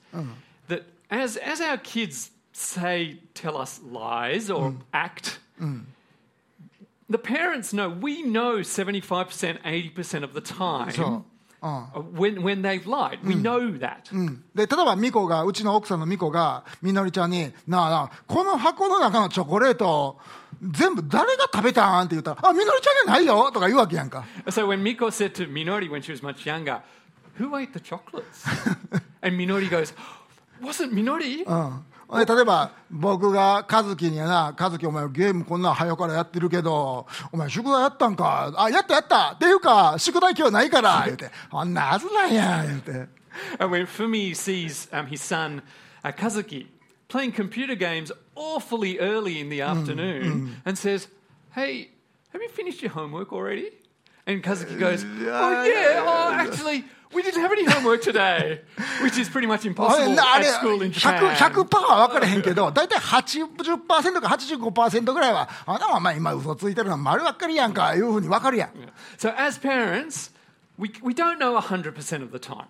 [0.67, 5.39] that as, as our kids say, tell us lies or act,
[7.10, 11.24] the parents know, we know 75%, 80% of the そう time
[11.62, 13.18] uh, when, when they've lied.
[13.24, 14.10] We know that.
[14.54, 20.18] で例えばミコがうちの奥さんのミコがみのりちゃんに「なあなあこの箱の中のチョコレート
[20.60, 26.80] 全部誰が食べたん?」って言ったら「あみのりちゃんじゃないよ」とか言うわけやんか So, when Miko said to Minori when she was much younger,
[27.38, 28.44] Who ate the chocolates?
[29.22, 29.94] and Minori goes,
[30.60, 31.44] Wasn't Minori?
[31.46, 42.91] うんで 例えば僕が和樹にやな「和樹お前ゲームこんなん早からやってるけどお前宿題やったんかあやったやったっていうか宿題今日ないから」言うて「あんなはずなんや」言うて
[43.59, 45.61] And when Fumi sees um, his son
[46.03, 46.67] uh, Kazuki
[47.07, 51.07] playing computer games awfully early in the afternoon and says,
[51.53, 51.89] Hey,
[52.33, 53.71] have you finished your homework already?
[54.27, 58.59] And Kazuki goes, Oh, yeah, oh, actually, we didn't have any homework today,
[59.01, 61.33] which is pretty much あれ impossible あ at れ school in 100%, Japan.
[61.33, 68.69] 100は分からへんけど大体80%か85%ぐらいは「あなたお前今嘘ついてるのは丸ばっかりやんか」いうふうに分かるやん
[69.17, 70.31] So, as parents,
[70.77, 72.67] we, we don't know 100% of the time.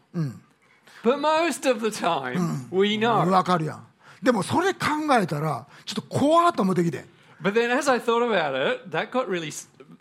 [1.04, 3.26] But most of the time, we know.
[3.26, 3.84] 分かるやん
[4.22, 4.88] でもそれ考
[5.20, 7.06] えたらちょっと怖っと思ってきて
[7.42, 9.52] But then, as I thought about it, that got really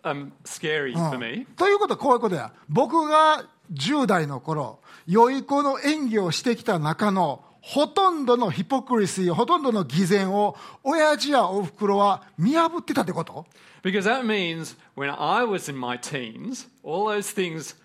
[0.03, 1.45] um, scary for me.
[1.57, 13.45] ということはこういうことや僕が10代の頃良い子の演技をしてきた中のほとんどのヒポクリシーほとんどの偽善を親父やおふくろは見破ってたってこと
[13.83, 17.75] Because that means when I was in my teens, all those things,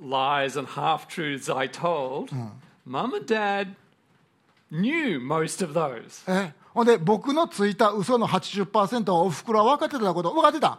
[0.00, 2.30] lies and half truths I told,
[2.84, 3.74] mum and dad
[4.70, 6.22] knew most of those.
[6.28, 10.78] えほんで僕のついた嘘の80%をおふくろは分かってたこと分かってた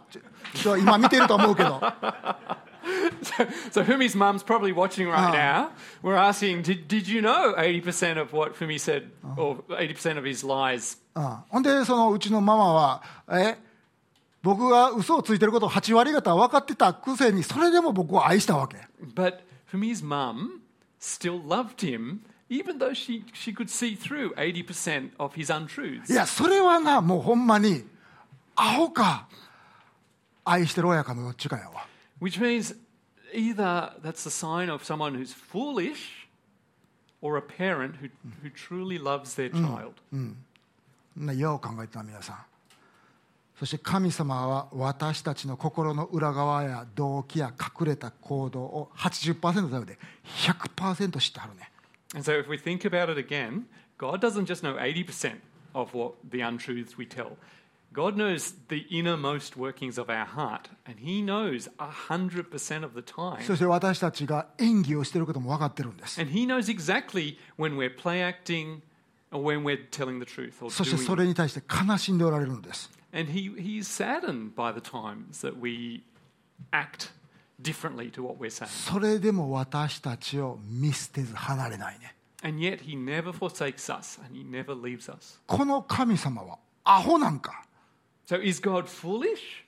[0.76, 1.80] 今見てると思うけど
[3.72, 5.70] So Fumi's mum's probably watching right now.
[6.02, 10.44] We're asking, did, did you know 80% of what Fumi said, or 80% of his
[10.46, 10.98] lies?
[11.14, 13.56] うんほんでそのうちのママはえ
[14.42, 18.76] 僕が嘘をついてることを8割方分かってたくせにそれでも僕を愛したわけ
[19.14, 19.38] But
[19.72, 20.60] Fumi's mum
[21.00, 22.18] still loved him,
[22.54, 26.12] even though she, she could see through 80% of his untruths.
[26.12, 27.84] いやそれはなもうほんまに
[28.54, 29.26] アホか
[30.44, 31.86] 愛してる親かのどっちかやわ
[32.20, 32.76] Which means
[33.34, 36.28] either that's a sign of someone who's foolish
[37.20, 38.08] or a parent who,
[38.42, 39.94] who truly loves their child.
[41.16, 42.36] なよう考えてた皆さん
[43.58, 49.96] そして神様は私たちの心の裏側や動機や隠れた行動を80%だめで
[50.44, 51.70] 100%知ってはるね
[52.15, 53.65] And so if we think about it again,
[53.97, 55.35] God doesn't just know 80%
[55.75, 57.37] of what the untruths we tell.
[57.91, 63.41] God knows the innermost workings of our heart, and He knows 100% of the time.
[63.43, 68.81] そして私たちが演技をしていることも分かってるんです And He knows exactly when we're play acting
[69.31, 71.21] or when we're telling the truth or そしてそ doing.
[71.21, 76.03] れに対して悲しんでおられるんです And he, He's saddened by the times that we
[76.71, 77.09] act
[77.60, 78.68] differently to what we're saying.
[78.68, 85.40] それでも私たちを見捨てず離れないね And yet He never forsakes us and He never leaves us.
[85.46, 87.64] この神様はアホなんか
[88.26, 89.64] So is God foolish?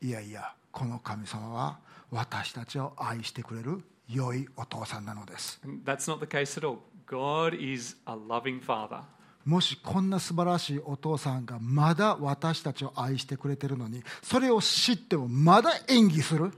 [0.00, 1.78] いやいやこの神様は
[2.10, 6.78] 私たちを愛してくれる良いお父さんなのです And that's not the case at all.
[7.06, 9.02] God is a loving father.
[9.44, 16.52] もしこんな素晴らしいお父さんがまだ私たちを愛してくれてるのにそれを知ってもまだ演技する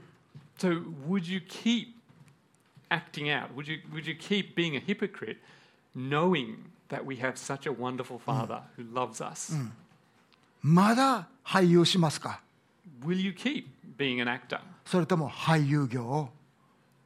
[0.58, 1.96] So would you keep
[2.90, 3.54] acting out?
[3.54, 5.38] Would you, would you keep being a hypocrite
[5.94, 6.56] knowing
[6.88, 9.52] that we have such a wonderful father who loves us?
[10.62, 12.40] まだ俳優しますか
[13.04, 13.64] Will you keep
[13.96, 14.60] being an actor?
[14.84, 16.28] それとも俳優業を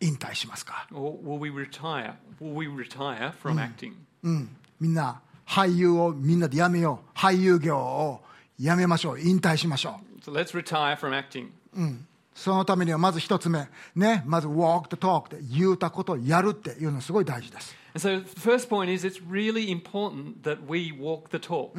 [0.00, 2.14] 引退しますか Or will we retire?
[2.40, 3.92] Will we retire from acting?
[4.22, 8.20] うんみんな俳優をみんなでやめよう俳優業を
[8.58, 11.48] やめましょう引退しましょ So let's retire from acting.
[11.74, 12.06] う、うん、
[12.39, 20.59] そのためにはまず一つ目ねまず walk the talk で言うたことをやるっていうのすごい大事です And so the first point is it's really important that
[20.67, 21.71] we walk the talk.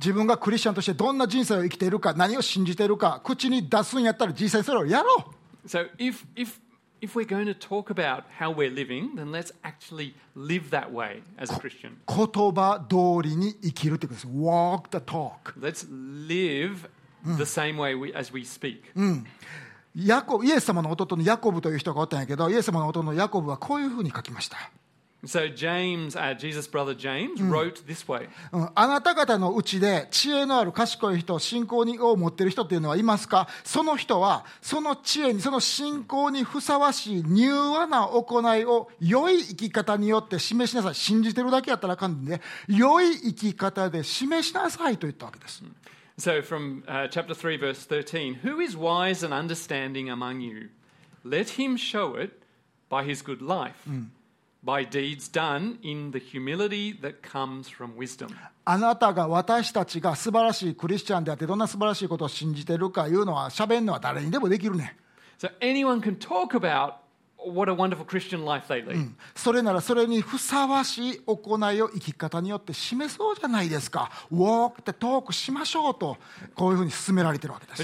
[0.00, 5.32] 自分がクリスチャンとしてどんな人生を生きているか何を信じているか口に出すんやったら実際それをやろ
[5.64, 6.60] う So if, if,
[7.00, 11.22] if we're going to talk about how we're living, then let's actually live that way
[11.38, 11.98] as a Christian.
[12.08, 12.16] 言
[12.52, 15.86] 葉通りに生きるということです walk the talk Let's
[16.26, 16.88] live
[17.38, 18.82] the same way we, as we speak.
[19.96, 24.56] ヤコイエス様の弟のヤコブという人がおったんやけどイエス様の弟のヤコブはこういうふうに書きました。
[25.26, 28.28] So James, uh, Jesus' brother James, wrote this way.
[28.52, 28.68] うん。
[28.74, 33.48] あなた方のうちで知恵のある賢い人信仰にを持っている人っていうのはいますか？
[33.64, 40.94] その人はその知恵にその信仰にふさわしい柔和な行いを良い生き方によって示しなさい。
[40.94, 45.62] 信じてるだけやったらあかんで、ね、良い生き方で示しなさいと言ったわけです、
[46.17, 50.69] So from uh, chapter 3, verse 13 Who is wise and understanding among you?
[51.23, 52.43] Let him show it
[52.89, 53.87] by his good life,
[54.63, 58.29] by deeds done in the humility that comes from wisdom.
[58.65, 64.95] あなたが私たちが素晴らしいクリスチャンであってどんな素晴らしいことを信じてるかいうのは喋るのは誰にでもできるね
[65.39, 66.95] So anyone can talk about
[69.34, 74.10] それならそれにふさわしい行いを生き方によって示そうじゃないですか。
[74.30, 76.16] ウォークってトークしましょうと
[76.54, 77.82] こういうふうに進められてるわけです。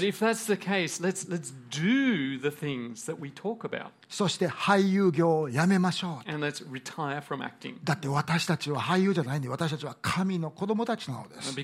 [4.09, 6.29] そして俳優業をやめましょう。
[7.83, 11.55] だって私たちは俳優じゃないんで私たちは神の子供たちなのです。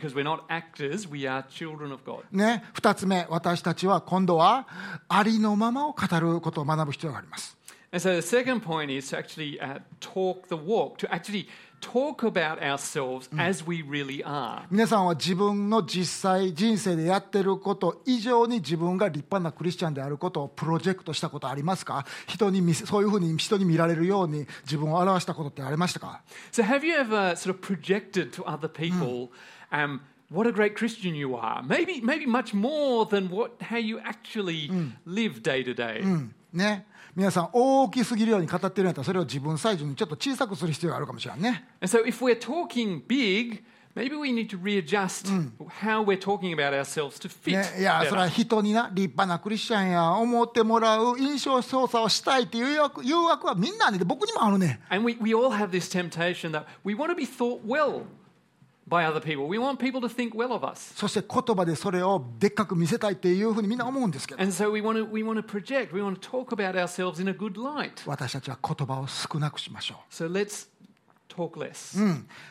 [2.32, 4.68] ね、二つ目、私たちは今度は
[5.10, 7.57] ありのままを語ることを学ぶ必要があります。
[7.90, 11.48] And so the second point is to actually uh, talk the walk, to actually
[11.80, 14.66] talk about ourselves as we really are.
[14.70, 26.22] 皆さんは自分の実際人生でやってること以上に自分が立派なクリスチャンであることをプロジェクトしたことありますか人に見せそういうふうに人に見られるように自分を表したことってありましたか
[26.52, 29.30] So have you ever sort of projected to other people
[29.72, 31.64] um, what a great Christian you are?
[31.64, 34.70] Maybe, maybe much more than what, how you actually
[35.06, 36.04] live day to day.
[36.54, 36.86] ね
[37.18, 43.63] 皆さん大きすぎるように語ってるんやったらそれを自分サイズにちょっと小さくする必要があるかもしれんね And so if we're talking big,
[43.95, 45.28] maybe we need to readjust
[45.82, 47.53] how we're talking about ourselves to fit.
[47.57, 58.03] ねいやそれ.は人にな立派なクリスチャンや思ってもらう印象操作をしたいっていう誘惑誘惑はみんなにで僕にもあるね And we, we all have this temptation that we want to be thought well
[60.96, 64.42] そして言葉でそれをでっかく見せたいっていうふうにみんな思うんですけど。
[68.06, 69.98] 私たちは言葉を少なくしましょう。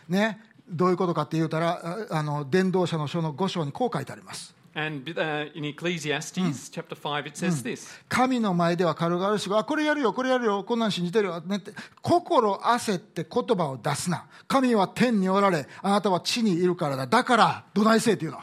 [0.09, 4.56] ね、どういうことかって言うたら、あの伝道者の書の5章にこう書いてあります。
[4.79, 11.73] And uh, in Ecclesiastes chapter 5, it says this 神の前では軽々しく、あ、これやるよ、これやるよ、こんなん信じてるよ、ねって、
[12.03, 14.27] 心焦って言葉を出すな。
[14.47, 17.07] 神は天におられ、あなたは地にいるからだ。
[17.07, 18.39] だから、どないせいっていうの。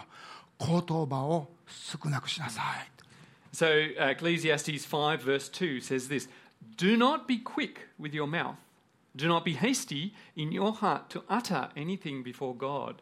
[0.60, 2.90] 言葉を少なくしなさい。
[3.54, 6.28] So uh, Ecclesiastes 5 verse 2 says this
[6.78, 8.56] Do not be quick with your mouth.
[9.16, 12.96] Do not be hasty in your heart to utter anything before God.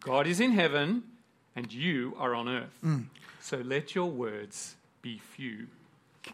[0.00, 1.04] God is in heaven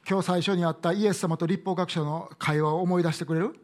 [0.08, 3.54] 今日最初にあったイエス様と立法学者の会話を思い出してくれる？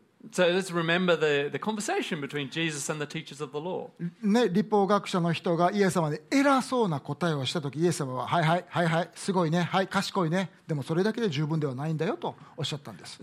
[4.22, 13.18] ね立法学者の人がイエス様で偉そうな答えをしたとき、イエス様は、はいはい、はいはい、すごいね、はい、賢いね、でもそれだけで十分ではないんだよとおっしゃったんです。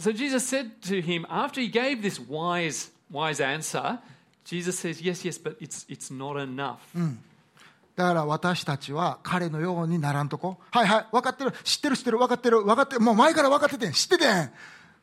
[7.96, 10.58] だから私たちは彼のようにならんとこ。
[10.72, 14.52] はいはい、分かってる、知ってる、知ってる、分かってる、分かってる、もう前から分かっててん、知っててん。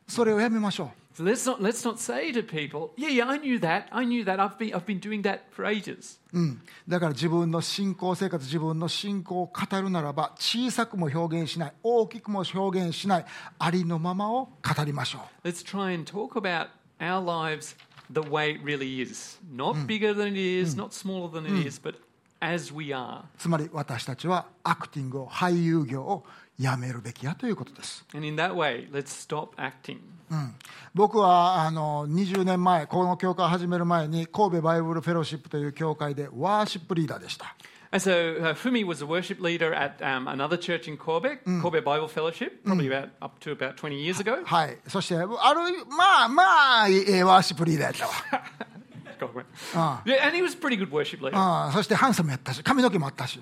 [0.06, 3.88] それをやめましょ So let's not, let's not say to people, Yeah, yeah, I knew that.
[3.92, 4.40] I knew that.
[4.40, 6.18] I've been, I've been doing that for ages.
[6.32, 6.38] う。
[6.38, 6.62] うん。
[6.88, 13.26] だから自分の信仰生活、自分の信仰を語るならば、小さくも表現しない、大きくも表現しない、
[13.58, 15.48] ありのままを語りましょう。
[15.48, 16.68] Let's try and talk about
[16.98, 17.76] our lives
[18.10, 19.38] the way it really is.
[19.54, 21.96] Not bigger than it is, not smaller than it is, but.
[23.38, 26.24] つまり私たちはアクティングを俳優業を
[26.58, 28.04] やめるべきやということです。
[30.94, 37.54] 僕はあの20年前、この教会を始める前に神戸バイブルフェローシップという教会でワーシップリーダーでした。
[44.46, 44.78] はい。
[44.88, 45.28] そして、ある、
[45.94, 46.42] まあま
[46.84, 48.44] あ、ワーシップリーダーやったわ。
[51.36, 51.72] ああ。
[51.72, 53.40] そしてハンサムやったし、髪の毛もあったし。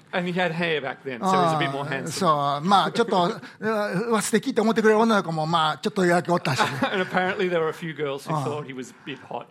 [2.08, 2.26] そ
[2.62, 6.62] う、まあちょっと、素敵って思ってくれる女の子も、まあちょっと予約おったし。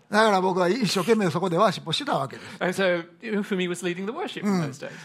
[0.09, 2.57] だから僕は一生懸命そこでワーシップをしてたわけです。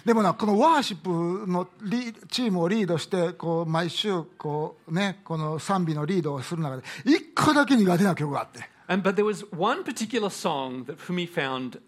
[0.04, 8.73] でもな、このワーシップのリチームをリードして、こう毎週、こうね、この賛美のリードをする中で、一個だけ苦手な曲があって。
[8.88, 11.78] And but there was one particular song that for me found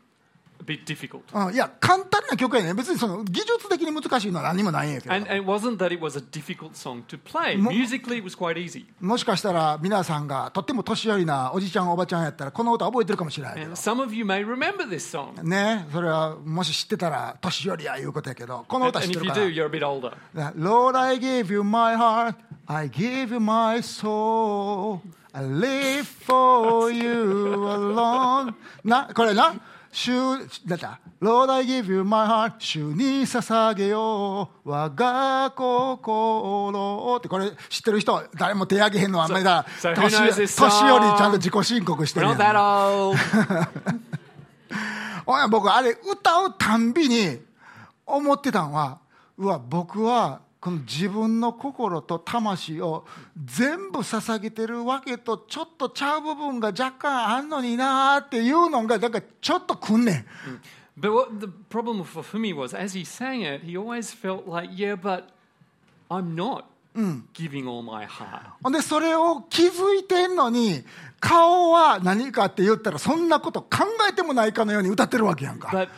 [0.59, 1.21] a bit difficult.
[1.35, 7.59] うん、いや簡単な曲やね別にその技術的に難しいのは何もないんやけど And, and it wasn't that it was a difficult song to play.
[7.59, 8.87] Mo- Musically, it was quite easy.
[8.99, 15.43] もしかしたら皆さんがとっても年寄りなおじちゃんおばちゃんやったらこの歌覚えてるかもしれないけど And some of you may remember this song.
[15.43, 20.17] ねそれはもし知ってたら年寄りやいうことやけどこの And, 歌知 and って if る you か do, ら you're a bit older.
[20.59, 22.35] Lord, I gave you my heart,
[22.67, 25.01] I gave you my soul,
[25.37, 28.55] I live for you alone.
[28.83, 29.55] な、これな、
[29.93, 30.11] 主、
[30.67, 30.99] だった。
[31.21, 39.67] Lord, I give you my heart, 主に捧げよう、我が心って、これ知ってる人、誰も手挙げへんのはあんまりだ。
[39.83, 42.31] 年寄りちゃんと自己申告してるん。
[42.39, 42.55] That
[45.27, 47.41] な 僕あれ歌うたんびに
[48.07, 49.01] 思ってたんは
[49.37, 53.07] うわ僕はこの自分の心と魂を
[53.45, 60.27] 全部捧げてるわけとちょっとちゃう部分が若干あんのになーっていうのがなんかちょっとくんねん
[61.01, 64.69] But what the problem for, me was, as he sang it, he always felt like,
[64.75, 65.27] yeah, but
[66.11, 66.65] I'm not
[67.33, 68.51] giving all my heart.
[68.61, 70.83] ほんでそれを気づいてんのに
[71.21, 75.69] 顔は何かって言ったらそんなこと考えてもないかのように歌ってるわけやんか。
[75.69, 75.89] But,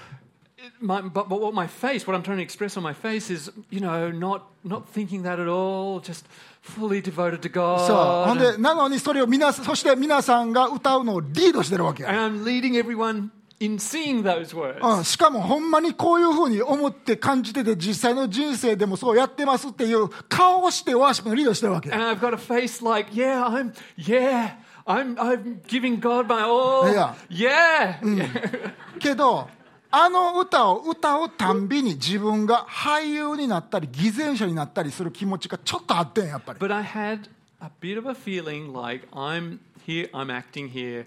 [0.81, 3.51] my, but, but what my face, what I'm trying to express on my face is,
[3.71, 6.25] you know, not, not thinking that at all, just
[6.61, 8.53] fully devoted to そうほん God.
[8.57, 13.31] でなのにそれを皆そして皆さんが歌うのをリードしてるわけや And I'm leading everyone
[13.61, 14.99] in singing those words.
[14.99, 24.57] うん、しかもほんまにこういうふうに思って感じてて実際の人生でもそうやってますっていう顔をしてワーシップのリードしてるわけ And I've got a face like, yeah, I'm, yeah,
[24.87, 26.89] I'm, I'm giving God my all.
[26.91, 27.15] Yeah.
[27.31, 28.75] Yeah.
[28.99, 29.49] けど
[29.91, 37.29] あの歌を歌うたんびに自分が俳優になったり偽善者になったりする気持ちがちょっとあってんやっぱり But I had
[37.61, 41.07] a bit of a feeling like I'm here, I'm acting here.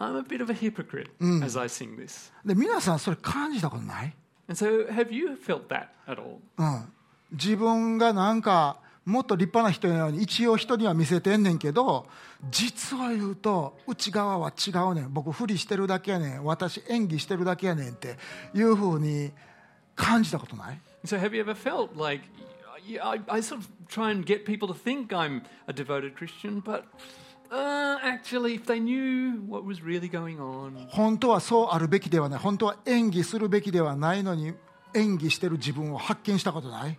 [0.00, 1.10] I'm a bit of a hypocrite
[1.44, 2.32] as I sing this.
[2.44, 4.14] で皆さんそれ感じたことない、
[4.48, 6.38] And so, have you felt that at all?
[6.58, 6.92] うん、
[7.32, 12.06] 自分がなんかもっと立派な人のように一応人には見せてんねんけど
[12.50, 15.12] 実を言うと内側は違うねん。
[15.12, 16.44] 僕ふりしてるだけやねん。
[16.44, 18.16] 私演技してるだけやねんって
[18.54, 19.32] いうふうに
[19.96, 20.80] 感じたことない？
[30.88, 32.38] 本当はそうあるべきではない。
[32.40, 34.54] 本当は演技するべきではないのに
[34.94, 36.98] 演技してる自分を発見したことない？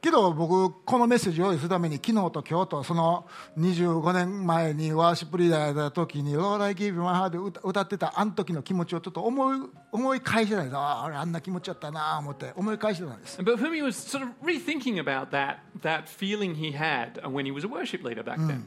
[0.00, 3.26] けど僕このメッセージを用意するために昨日と今日とその
[3.58, 9.58] 25年前にワーシップリーダーやった時に「Lord I give you my heart」で歌歌ってたあの時の気持ちをちょっと思い
[9.92, 10.76] 思い返してたんです。
[10.76, 13.40] ああ俺あんな気持ちやったなあ思って思い返してたんです。
[13.42, 17.68] But me, was sort of rethinking about that, that feeling he had when he was a
[17.68, 18.62] worship leader back then.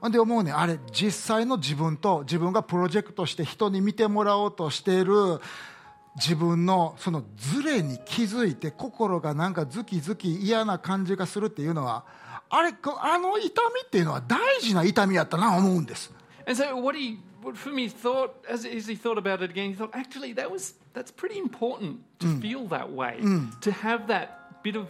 [0.00, 5.40] ほんで思うねあれ実際の自分と自分がプロジェクトして人に見てもらおうとしている
[6.16, 12.04] 自分のそのズレに気づいて心がなんかズキズキ嫌な感じがするっていうのは
[12.50, 16.12] あれこあの痛みっていうのは大事な痛みやったな思うんです
[16.46, 19.74] And so what he, what me, thought as, as he thought about it again, he
[19.76, 23.20] thought actually that was that's pretty important to feel that way,
[23.60, 24.88] to have that bit of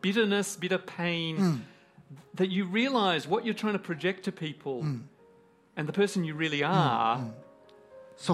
[0.00, 1.64] bitterness, bit of pain,
[2.34, 4.86] that you realize what you're trying to project to people,
[5.76, 7.20] and the person you really are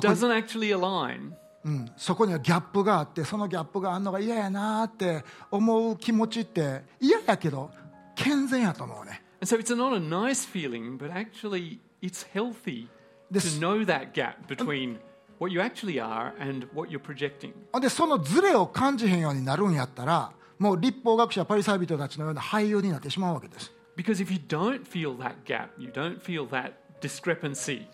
[0.00, 1.34] doesn't actually align.
[1.64, 7.70] うん、そこにはギャップがあってそのギャップがあるのが嫌やなって思う気持ちって嫌やけど
[8.14, 12.88] 健全やと思うね And so it's not a nice feeling, but actually it's healthy
[13.32, 14.98] to know that gap between
[15.38, 17.52] what you actually are and what you're projecting.
[17.80, 27.86] でそのズレを感じへんようになるんやったらもう立法学者パリサイ人たちのような俳優になってしまうわけです Because if you don't feel that gap, you don't feel that discrepancy,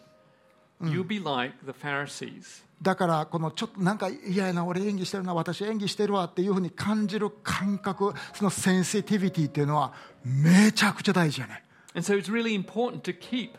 [0.83, 2.64] you'll be like the Pharisees.
[2.83, 11.62] だからこのちょっとなんか嫌やな俺演技してるな私演技してるわっていうふうに感じる感覚そのセンシティビティっていうのはめちゃくちゃ大事やね
[11.95, 13.53] And so it's really important to keep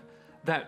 [0.46, 0.68] that,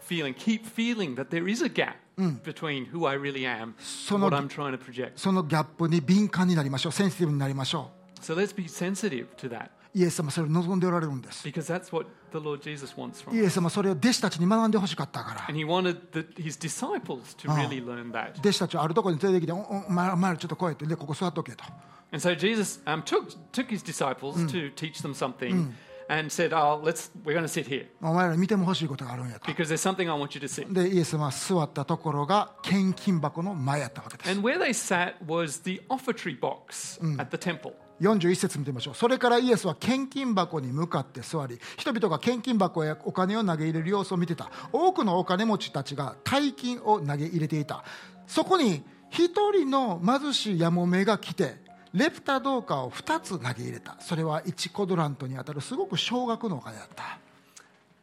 [0.00, 1.96] feeling, keep feeling that there is a gap
[2.42, 5.12] between who I really am So and what no- I'm trying to project.
[5.16, 7.90] そのギャップに敏感になりましょうセンシティブになりましょ
[8.22, 13.34] So let's be sensitive to that うイエス様それを望んでおられるんです because that's what the Lord Jesus wants from
[13.34, 13.46] イ us.
[13.46, 18.38] エス様それを弟子たちに学んでほしかったから And he wanted the, his disciples to really learn that.
[18.38, 21.64] 弟子たちをあるところに連れてきておおお前らお前らちょっと来いってでここ座っとけと
[22.12, 25.72] And so Jesus um, took, took his disciples to teach them something
[26.08, 30.36] and said, Oh, let's, we're going to sit here お前ら見ても欲しいことがあるんやと because there's something I want
[30.36, 30.72] you to see.
[30.72, 37.74] でイエス様は座ったところが献金箱の前やったわけです And where they sat was the offertory box at the temple.
[38.00, 47.84] 41節見てみましょうそれからイエスは献金箱に向かって座り人々が献金箱へお金を投げ入れる様子を見てた多くのお金持ちたちが大金を投げ入れていた
[48.26, 51.56] そこに一人の貧しいやもめが来て
[51.92, 57.18] レプタ銅貨を2つ投げ入れたそれは1コドラントにあたるすごく少額のお金だった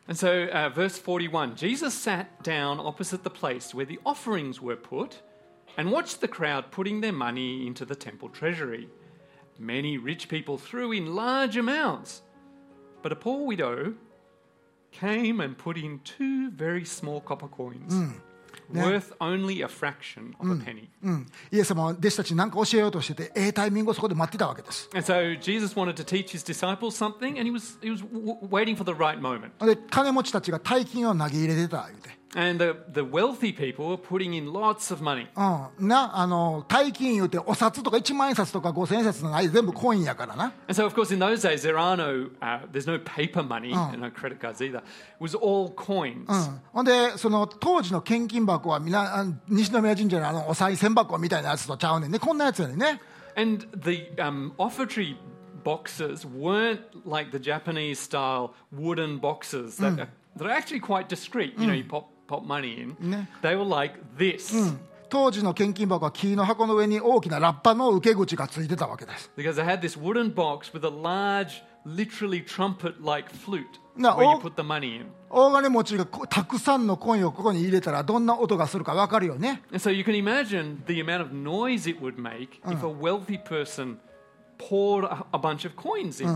[0.10, 4.78] And so, uh, verse 41 Jesus sat down opposite the place where the offerings were
[4.78, 5.22] put
[5.78, 8.88] and watched the crowd putting their money into the temple treasury.
[9.59, 12.23] Many rich people threw in large amounts,
[13.03, 13.95] but a poor widow
[14.91, 17.95] came and put in two very small copper coins,
[18.73, 20.89] worth only a fraction of a penny.
[21.03, 28.01] うん、イエス様は弟子たちに何か教えようとしててええタイミングをそこで待ってたわけです And so Jesus wanted to teach his disciples something, and he was, he was
[28.03, 29.53] w- waiting for the right moment.
[29.65, 35.27] で金持ちたちが大金を投げ入れてた言うて And the, the wealthy people were putting in lots of money.
[35.37, 43.43] うん、なあの大金言うてお札とか1万円札とか5000円札のない全部コインやからな And so, of course, in those days, there are no, uh, there's no paper
[43.43, 44.79] money and no credit cards either.
[44.79, 44.85] It
[45.21, 46.25] was all coins.
[46.27, 53.01] うん、ほんでその当時の献金箱はみなあの西宮神社のあのお賽銭箱みたいなやつとちゃうねんねこんなやつやねんね
[53.37, 55.17] And the um, offertory
[55.65, 61.59] boxes weren't like the Japanese style wooden boxes that, are, that are actually quite discreet.
[61.59, 62.96] You know, you pop, pop money in.
[63.00, 63.28] Ne.
[63.42, 64.54] They were like this.
[65.10, 73.64] 当時の献金箱は木の箱の上に大きなラッパの受け口がついてたわけです Because they had this wooden box with a large, literally trumpet like flute
[73.96, 75.06] where you put the money in.
[75.30, 82.90] 大金持ちがこたくさんのコインをここに入れたらどんな音がするか分かるよね And so you can imagine the amount of noise it would make if a
[82.90, 83.98] wealthy person
[84.58, 86.28] poured a bunch of coins in.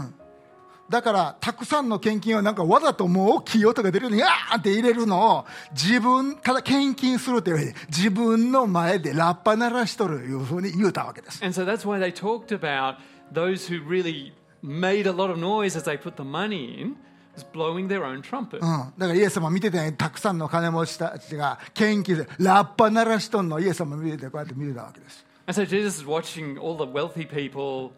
[0.91, 12.97] だからたくさんの献金をなんかわざともう大きい音が出るようにガーンって入れるのを自分ただ献金するっていうより自分の前でラッパ鳴らしとるいうふうに言うたわけです And so that's why they talked about
[13.33, 16.97] those who really made a lot of noise as they put the money in
[17.33, 18.59] was blowing their own trumpet.
[18.59, 27.93] うん、だからイエス様見ててねたくさんの金持ちたちが献金でラッパ鳴らしとんのをイエス様見ててこうやって見てたわけです And so Jesus is watching all the wealthy people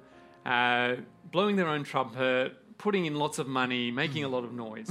[0.45, 0.95] uh,
[1.31, 2.53] blowing their own trumpet,
[2.84, 4.86] putting in lots of money, making a lot of noise.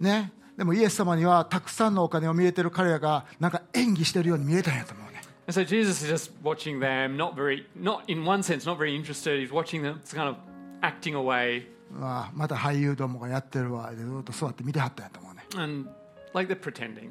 [0.00, 8.78] ねでもイエス様にはたくさんのお金を見えてる彼らがなんか演技してるように見えたんやと思うね And so Jesus is just watching them, not very, not in one sense, not
[8.78, 9.40] very interested.
[9.40, 10.36] He's watching them, kind of
[10.82, 11.66] acting away,
[11.98, 15.90] ああまた俳優どもがやってるわでずっと座って見てはったんやと思うね and
[16.34, 17.10] like they're pretending.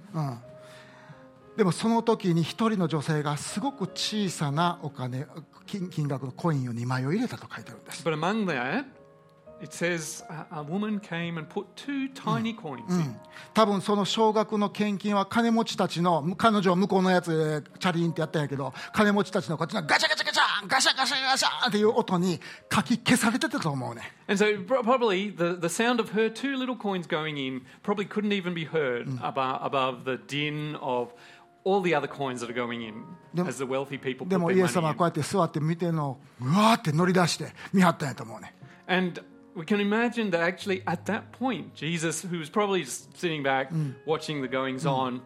[1.57, 5.27] でもその時に一人の女性がすごく小さなお金
[5.65, 8.86] 金金額のコインを2枚を入れたと書いてあるんです But among that,
[9.62, 13.16] it says a, woman came and put two tiny coins in.
[13.53, 22.39] 多分その少額の献金は金持ちたちの彼女は向こうのやつでチャリンってやったんやけど金持ちたちのこっちのガチャガチャガチャンガシャガシャガシャンっていう音に
[22.70, 28.05] かき消されてたと思うね And so pro- probably the, the sound of her two little coins going in probably
[28.07, 31.14] couldn't even be heard above, above the din of
[31.66, 33.03] all the other coins that are going in
[33.45, 34.97] as the wealthy people で put も their イエス様 money は in.
[34.97, 38.53] こうやって座って見てるのをうわーって乗り出して見張ったんやと思うね
[38.88, 39.22] And
[39.60, 43.74] we can imagine that actually at that point, Jesus, who was probably just sitting back
[43.74, 43.93] mm.
[44.05, 45.22] watching the goings on,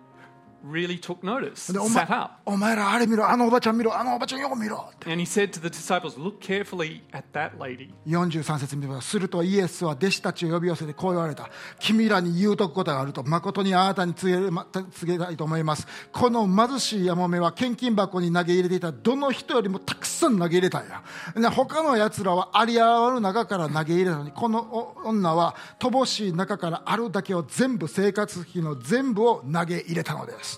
[0.64, 2.34] really took notice, でお前 sat up.
[2.46, 7.90] お前らあれ見ろあのおばちゃん見ろあのおばちゃんよく見ろ And he said to the disciples, Look carefully at that lady.
[8.08, 11.50] 43節見てするとイエスは弟子たちを呼び寄せてこう言われた
[11.80, 21.04] 君らに言うとくことがあると誠にあなたに告げま告げたいと思いますこの貧しいやもめは献金箱に投げ入れていたどの人よりもたくさん投げ入れたんや
[21.36, 30.53] ね他のやつらはあり余る中から投げ入れたのにこのお女は乏しい中からあるだけを全部生活費の全部を投げ入れたのです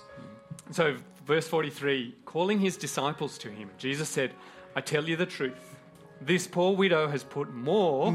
[0.72, 0.96] So,
[1.26, 4.32] verse 43 calling his disciples to him, Jesus said,
[4.76, 5.76] I tell you the truth.
[6.20, 8.14] This poor widow has put more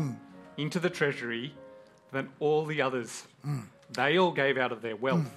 [0.58, 1.54] into the treasury
[2.12, 3.24] than all the others.
[3.91, 5.30] They all gave out of their wealth.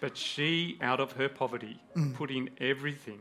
[0.00, 1.80] But she, out of her poverty,
[2.14, 3.18] put in everything,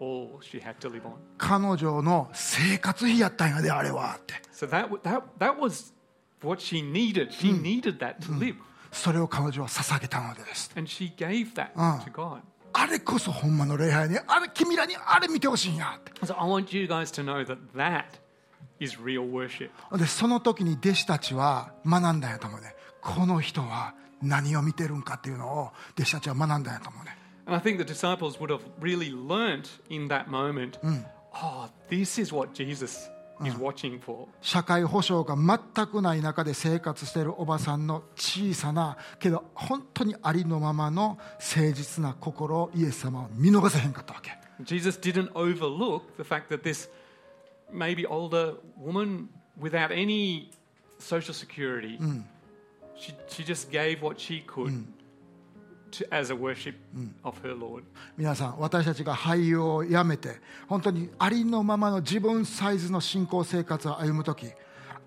[0.00, 1.18] all she had to live on.
[1.38, 5.92] 彼女の生活費やったんやであれはって So that, w- that, that was
[6.42, 7.32] what she needed.
[7.32, 8.56] She needed that to live.
[8.95, 10.71] それを彼女は捧げたのです。
[12.77, 15.99] あれこそほんまの礼拝に、あれ君らにあれ見てほしいんや。
[16.23, 18.05] So、that that
[19.97, 22.75] でその時に弟子たちは学んだやと思うね。
[23.01, 27.17] この人は何を見てるんかっていうのを弟子たちは学んだやと思うね。
[27.45, 31.05] And I think the disciples would have really learnt in that moment, mm.
[31.33, 33.09] oh, this is what Jesus
[34.41, 44.31] 社会保障が全くない中で生活しているおばさんの小さなけど本当にありのままの誠実な心をイエス様は見逃せへんかったわけ
[44.63, 46.89] Jesus didn't overlook the fact that this
[47.71, 49.27] maybe older woman
[49.59, 50.49] without any
[50.97, 51.99] social security,
[52.95, 54.85] she, she just gave what she could
[58.17, 64.47] 皆さん、私たちが俳優をやめて、本当にありのままの自分サイズの信仰生活を歩むとき、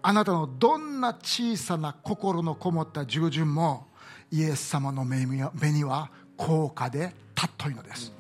[0.01, 3.89] あなたのどんな小さな心のこもった従順も、
[4.31, 8.13] イエス様の目には高価でたっといのです。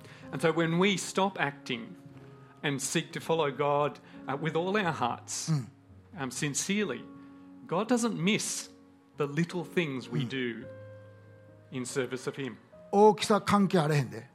[11.72, 12.56] In service of Him.
[12.90, 14.26] 大きさ関係あれへんで、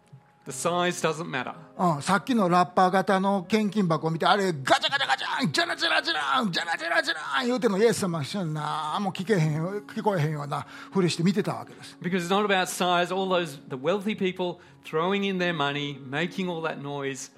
[0.46, 1.54] The size doesn't matter.
[1.96, 15.98] うん、さっきのラッパー型の献金箱を見てあれガチャガチャガチャンジャラジャラジャランジャラジャラジャラン言うてんのイエス様しなもう聞けへんよ聞こえへんようなふりして見てたわけです Because it's not about size, all those, the wealthy people throwing in their money,
[16.10, 17.32] making all that noise,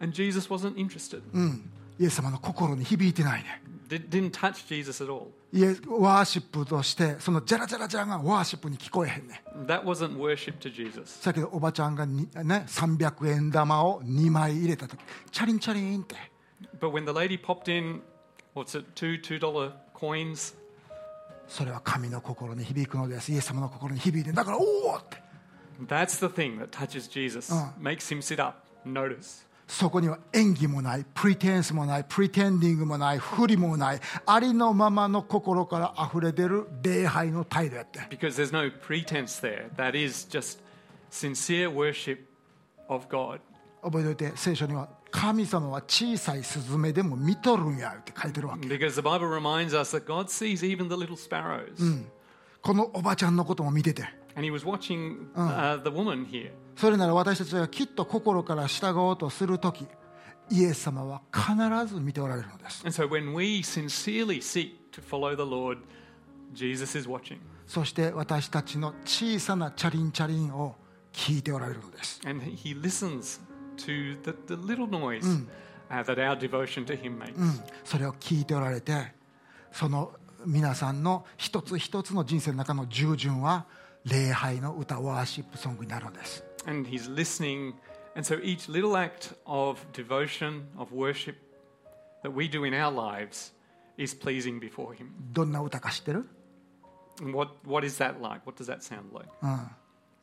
[0.00, 1.20] and Jesus wasn't interested.
[1.98, 5.28] イエス様の心に響いてないね didn't touch Jesus at all.
[5.52, 11.20] イエスワーシップとしてそのジャラジャラジャラがワーシップに聞こえへんね That wasn't worship to Jesus.
[11.20, 16.16] さっきおばちゃんがに、ね、300円玉を2枚入れた時チャリンチャリンって
[16.80, 18.02] But when the lady popped in,
[18.54, 20.54] what's it, two $2 coins,
[21.48, 25.22] それは神の心に響くのですイエス様の心に響いてだからおおって
[25.86, 29.45] that's the thing that touches Jesus, makes him sit up, notice.
[29.66, 39.68] そこには演技もないプリテンスもないプリテンディングもない不利もないありのままの心から溢れ出る礼拝の態度やって Because there's no pretense there.
[39.76, 40.60] That is just
[41.10, 42.18] sincere worship
[42.88, 43.40] of God.
[43.82, 52.04] 覚えておいて聖書には神様は小さいスズメでも見とるんやって書いてるわけ Because the Bible reminds us that God sees even the little sparrows.
[52.62, 54.04] このおばちゃんのことも見てて
[54.36, 56.50] And he was watching uh, the woman here.
[56.76, 59.86] それなら私たちがきっと心から従おうとする時
[60.50, 62.84] イエス様は必ず見ておられるのです。
[62.86, 63.08] So
[65.44, 65.78] Lord.
[67.66, 70.76] そして私たちの小さなチャリンチャリンを
[71.12, 72.20] 聞いておられるのです。
[72.24, 73.40] And he listens
[73.78, 75.44] to the, the little noise
[75.90, 77.34] uh, that our devotion to him makes.
[77.84, 79.12] それを聞いておられて
[79.72, 80.12] その
[80.46, 83.66] 皆さんの一つ一つの人生の中の従順は
[84.04, 87.73] 礼拝の歌ワーシップソングになるのです And he's listening.
[88.15, 91.35] And so each little act of devotion, of worship
[92.23, 93.51] that we do in our lives
[93.97, 95.11] is pleasing before him.
[95.33, 96.27] どんな歌か知ってる
[97.21, 98.41] And what, what is that like?
[98.45, 99.29] What does that sound like?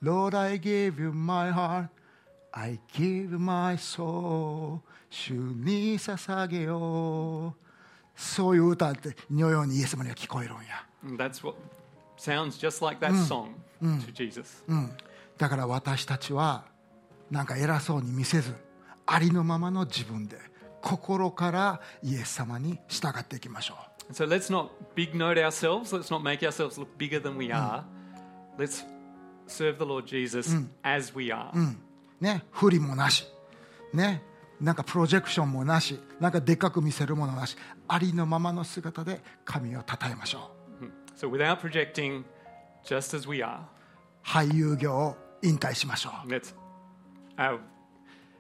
[0.03, 1.89] Lord, I give you my heart,
[2.53, 7.69] I give my soul, 主に捧げよう。
[8.17, 10.85] そういう歌って、のようにイエス様には聞こえるんや。
[11.05, 11.57] And that's what
[12.17, 14.65] sounds just like that song to Jesus.
[14.67, 14.91] うん、
[15.38, 16.66] だから私たちは、
[17.32, 18.54] なんか偉そうに見せず、
[19.06, 20.38] ありのままの自分で、
[20.82, 23.76] 心からイエス様に従っていきましょ
[24.10, 25.94] And so let's not big note ourselves.
[25.94, 27.84] Let's not make ourselves look bigger than we are.
[28.58, 28.84] Let's
[29.48, 30.54] serve the Lord Jesus
[30.84, 31.52] as we are.
[31.54, 32.24] う。
[32.24, 33.26] ね、不利もなし。
[33.94, 34.22] ね、
[34.60, 37.56] なんかプロジェクションもなし、なんかでっかく見せるものなし、
[37.88, 40.84] ありのままの姿で神を称えましょう。
[41.18, 42.24] So without projecting,
[42.84, 43.60] just as we are,
[44.24, 46.30] 俳優業を引退しましょう。
[46.30, 46.56] let's
[47.38, 47.60] uh,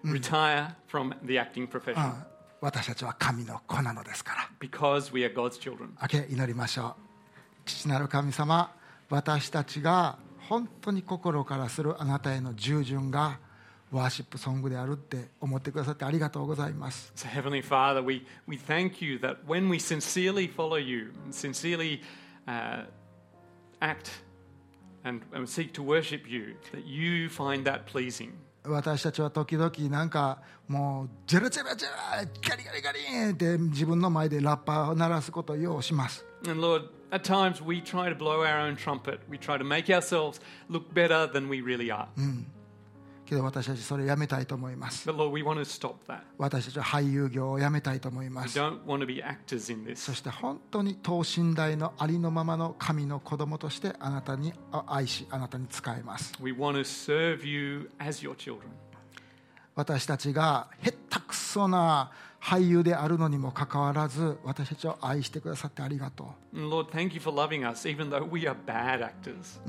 [0.03, 4.49] retire from the acting profession うん私たちは神の子なのですから。
[4.65, 5.89] because we are God's children.
[6.01, 6.95] 明け祈りましょう。
[7.65, 8.73] 父なる神様、
[9.09, 13.37] 私たちが本当に心からするあなたへの従順が
[13.91, 17.11] ワーシップソングであるって思ってくださってありがとうございます。
[17.15, 21.99] So, Heavenly Father, we, we thank you that when we sincerely follow you sincerely
[22.47, 22.85] uh,
[23.81, 24.23] act
[25.04, 28.32] and, and seek to worship you, that you find that pleasing.
[28.64, 36.24] 私たちは時々なんかもうジェラジェラジェラガリガリガリーンって自分の前でラッパーを鳴らすことをようします。
[36.46, 39.20] And Lord, at times we try to blow our own trumpet.
[39.28, 42.08] We try to make ourselves look better than we really are.
[42.16, 42.61] け
[43.33, 45.09] け私たちそれをやめたいと思います。
[46.37, 48.59] 私たちは俳優業をやめたいと思います。
[49.95, 54.53] そして本当に等身大のありのままの神の子供としてあなたに
[54.87, 56.33] 愛し、あなたに使えます。
[59.75, 66.59] 私たちがへったくそな俳優であるのにもかかわらず私たちを愛してくださってありがとう。
[66.59, 69.59] Lord, thank you for loving us, even though we are bad actors.、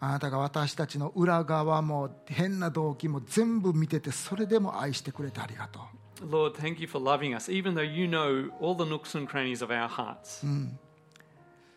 [0.00, 5.82] あなたが私たちの裏側も変な動機も全部見ててそれでも愛してくれてありがとう
[6.24, 9.62] Lord, thank you for loving us, even though you know all the nooks and crannies
[9.62, 10.46] of our hearts.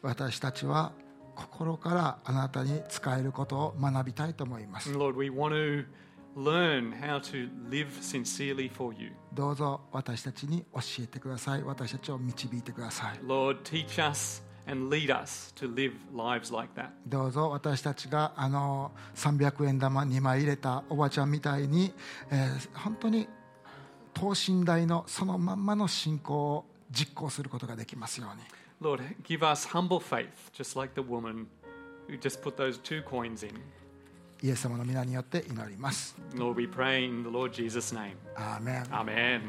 [0.01, 0.91] 私たちは
[1.35, 5.85] 心からあなたに使えることを学びたいと思います Lord, we want to
[6.35, 9.11] learn how to live sincerely for you.
[9.33, 16.89] どうぞ私たちに教えてください私たちを導いてください Lord, teach us and lead us to live lives like that.
[17.07, 21.93] どうぞ私たちがあの300円玉2枚入れたおばちゃんみたいに、
[22.29, 23.27] えー本当に
[24.13, 28.41] 等身大のそのまんまの信仰を実行することができますように
[28.81, 31.47] Lord, give us humble faith, just like the woman
[32.07, 33.53] who just put those two coins in.
[34.43, 38.15] イエス様の皆によって祈ります Lord, we pray in the Lord Jesus' name.
[38.35, 39.41] アーメン Amen.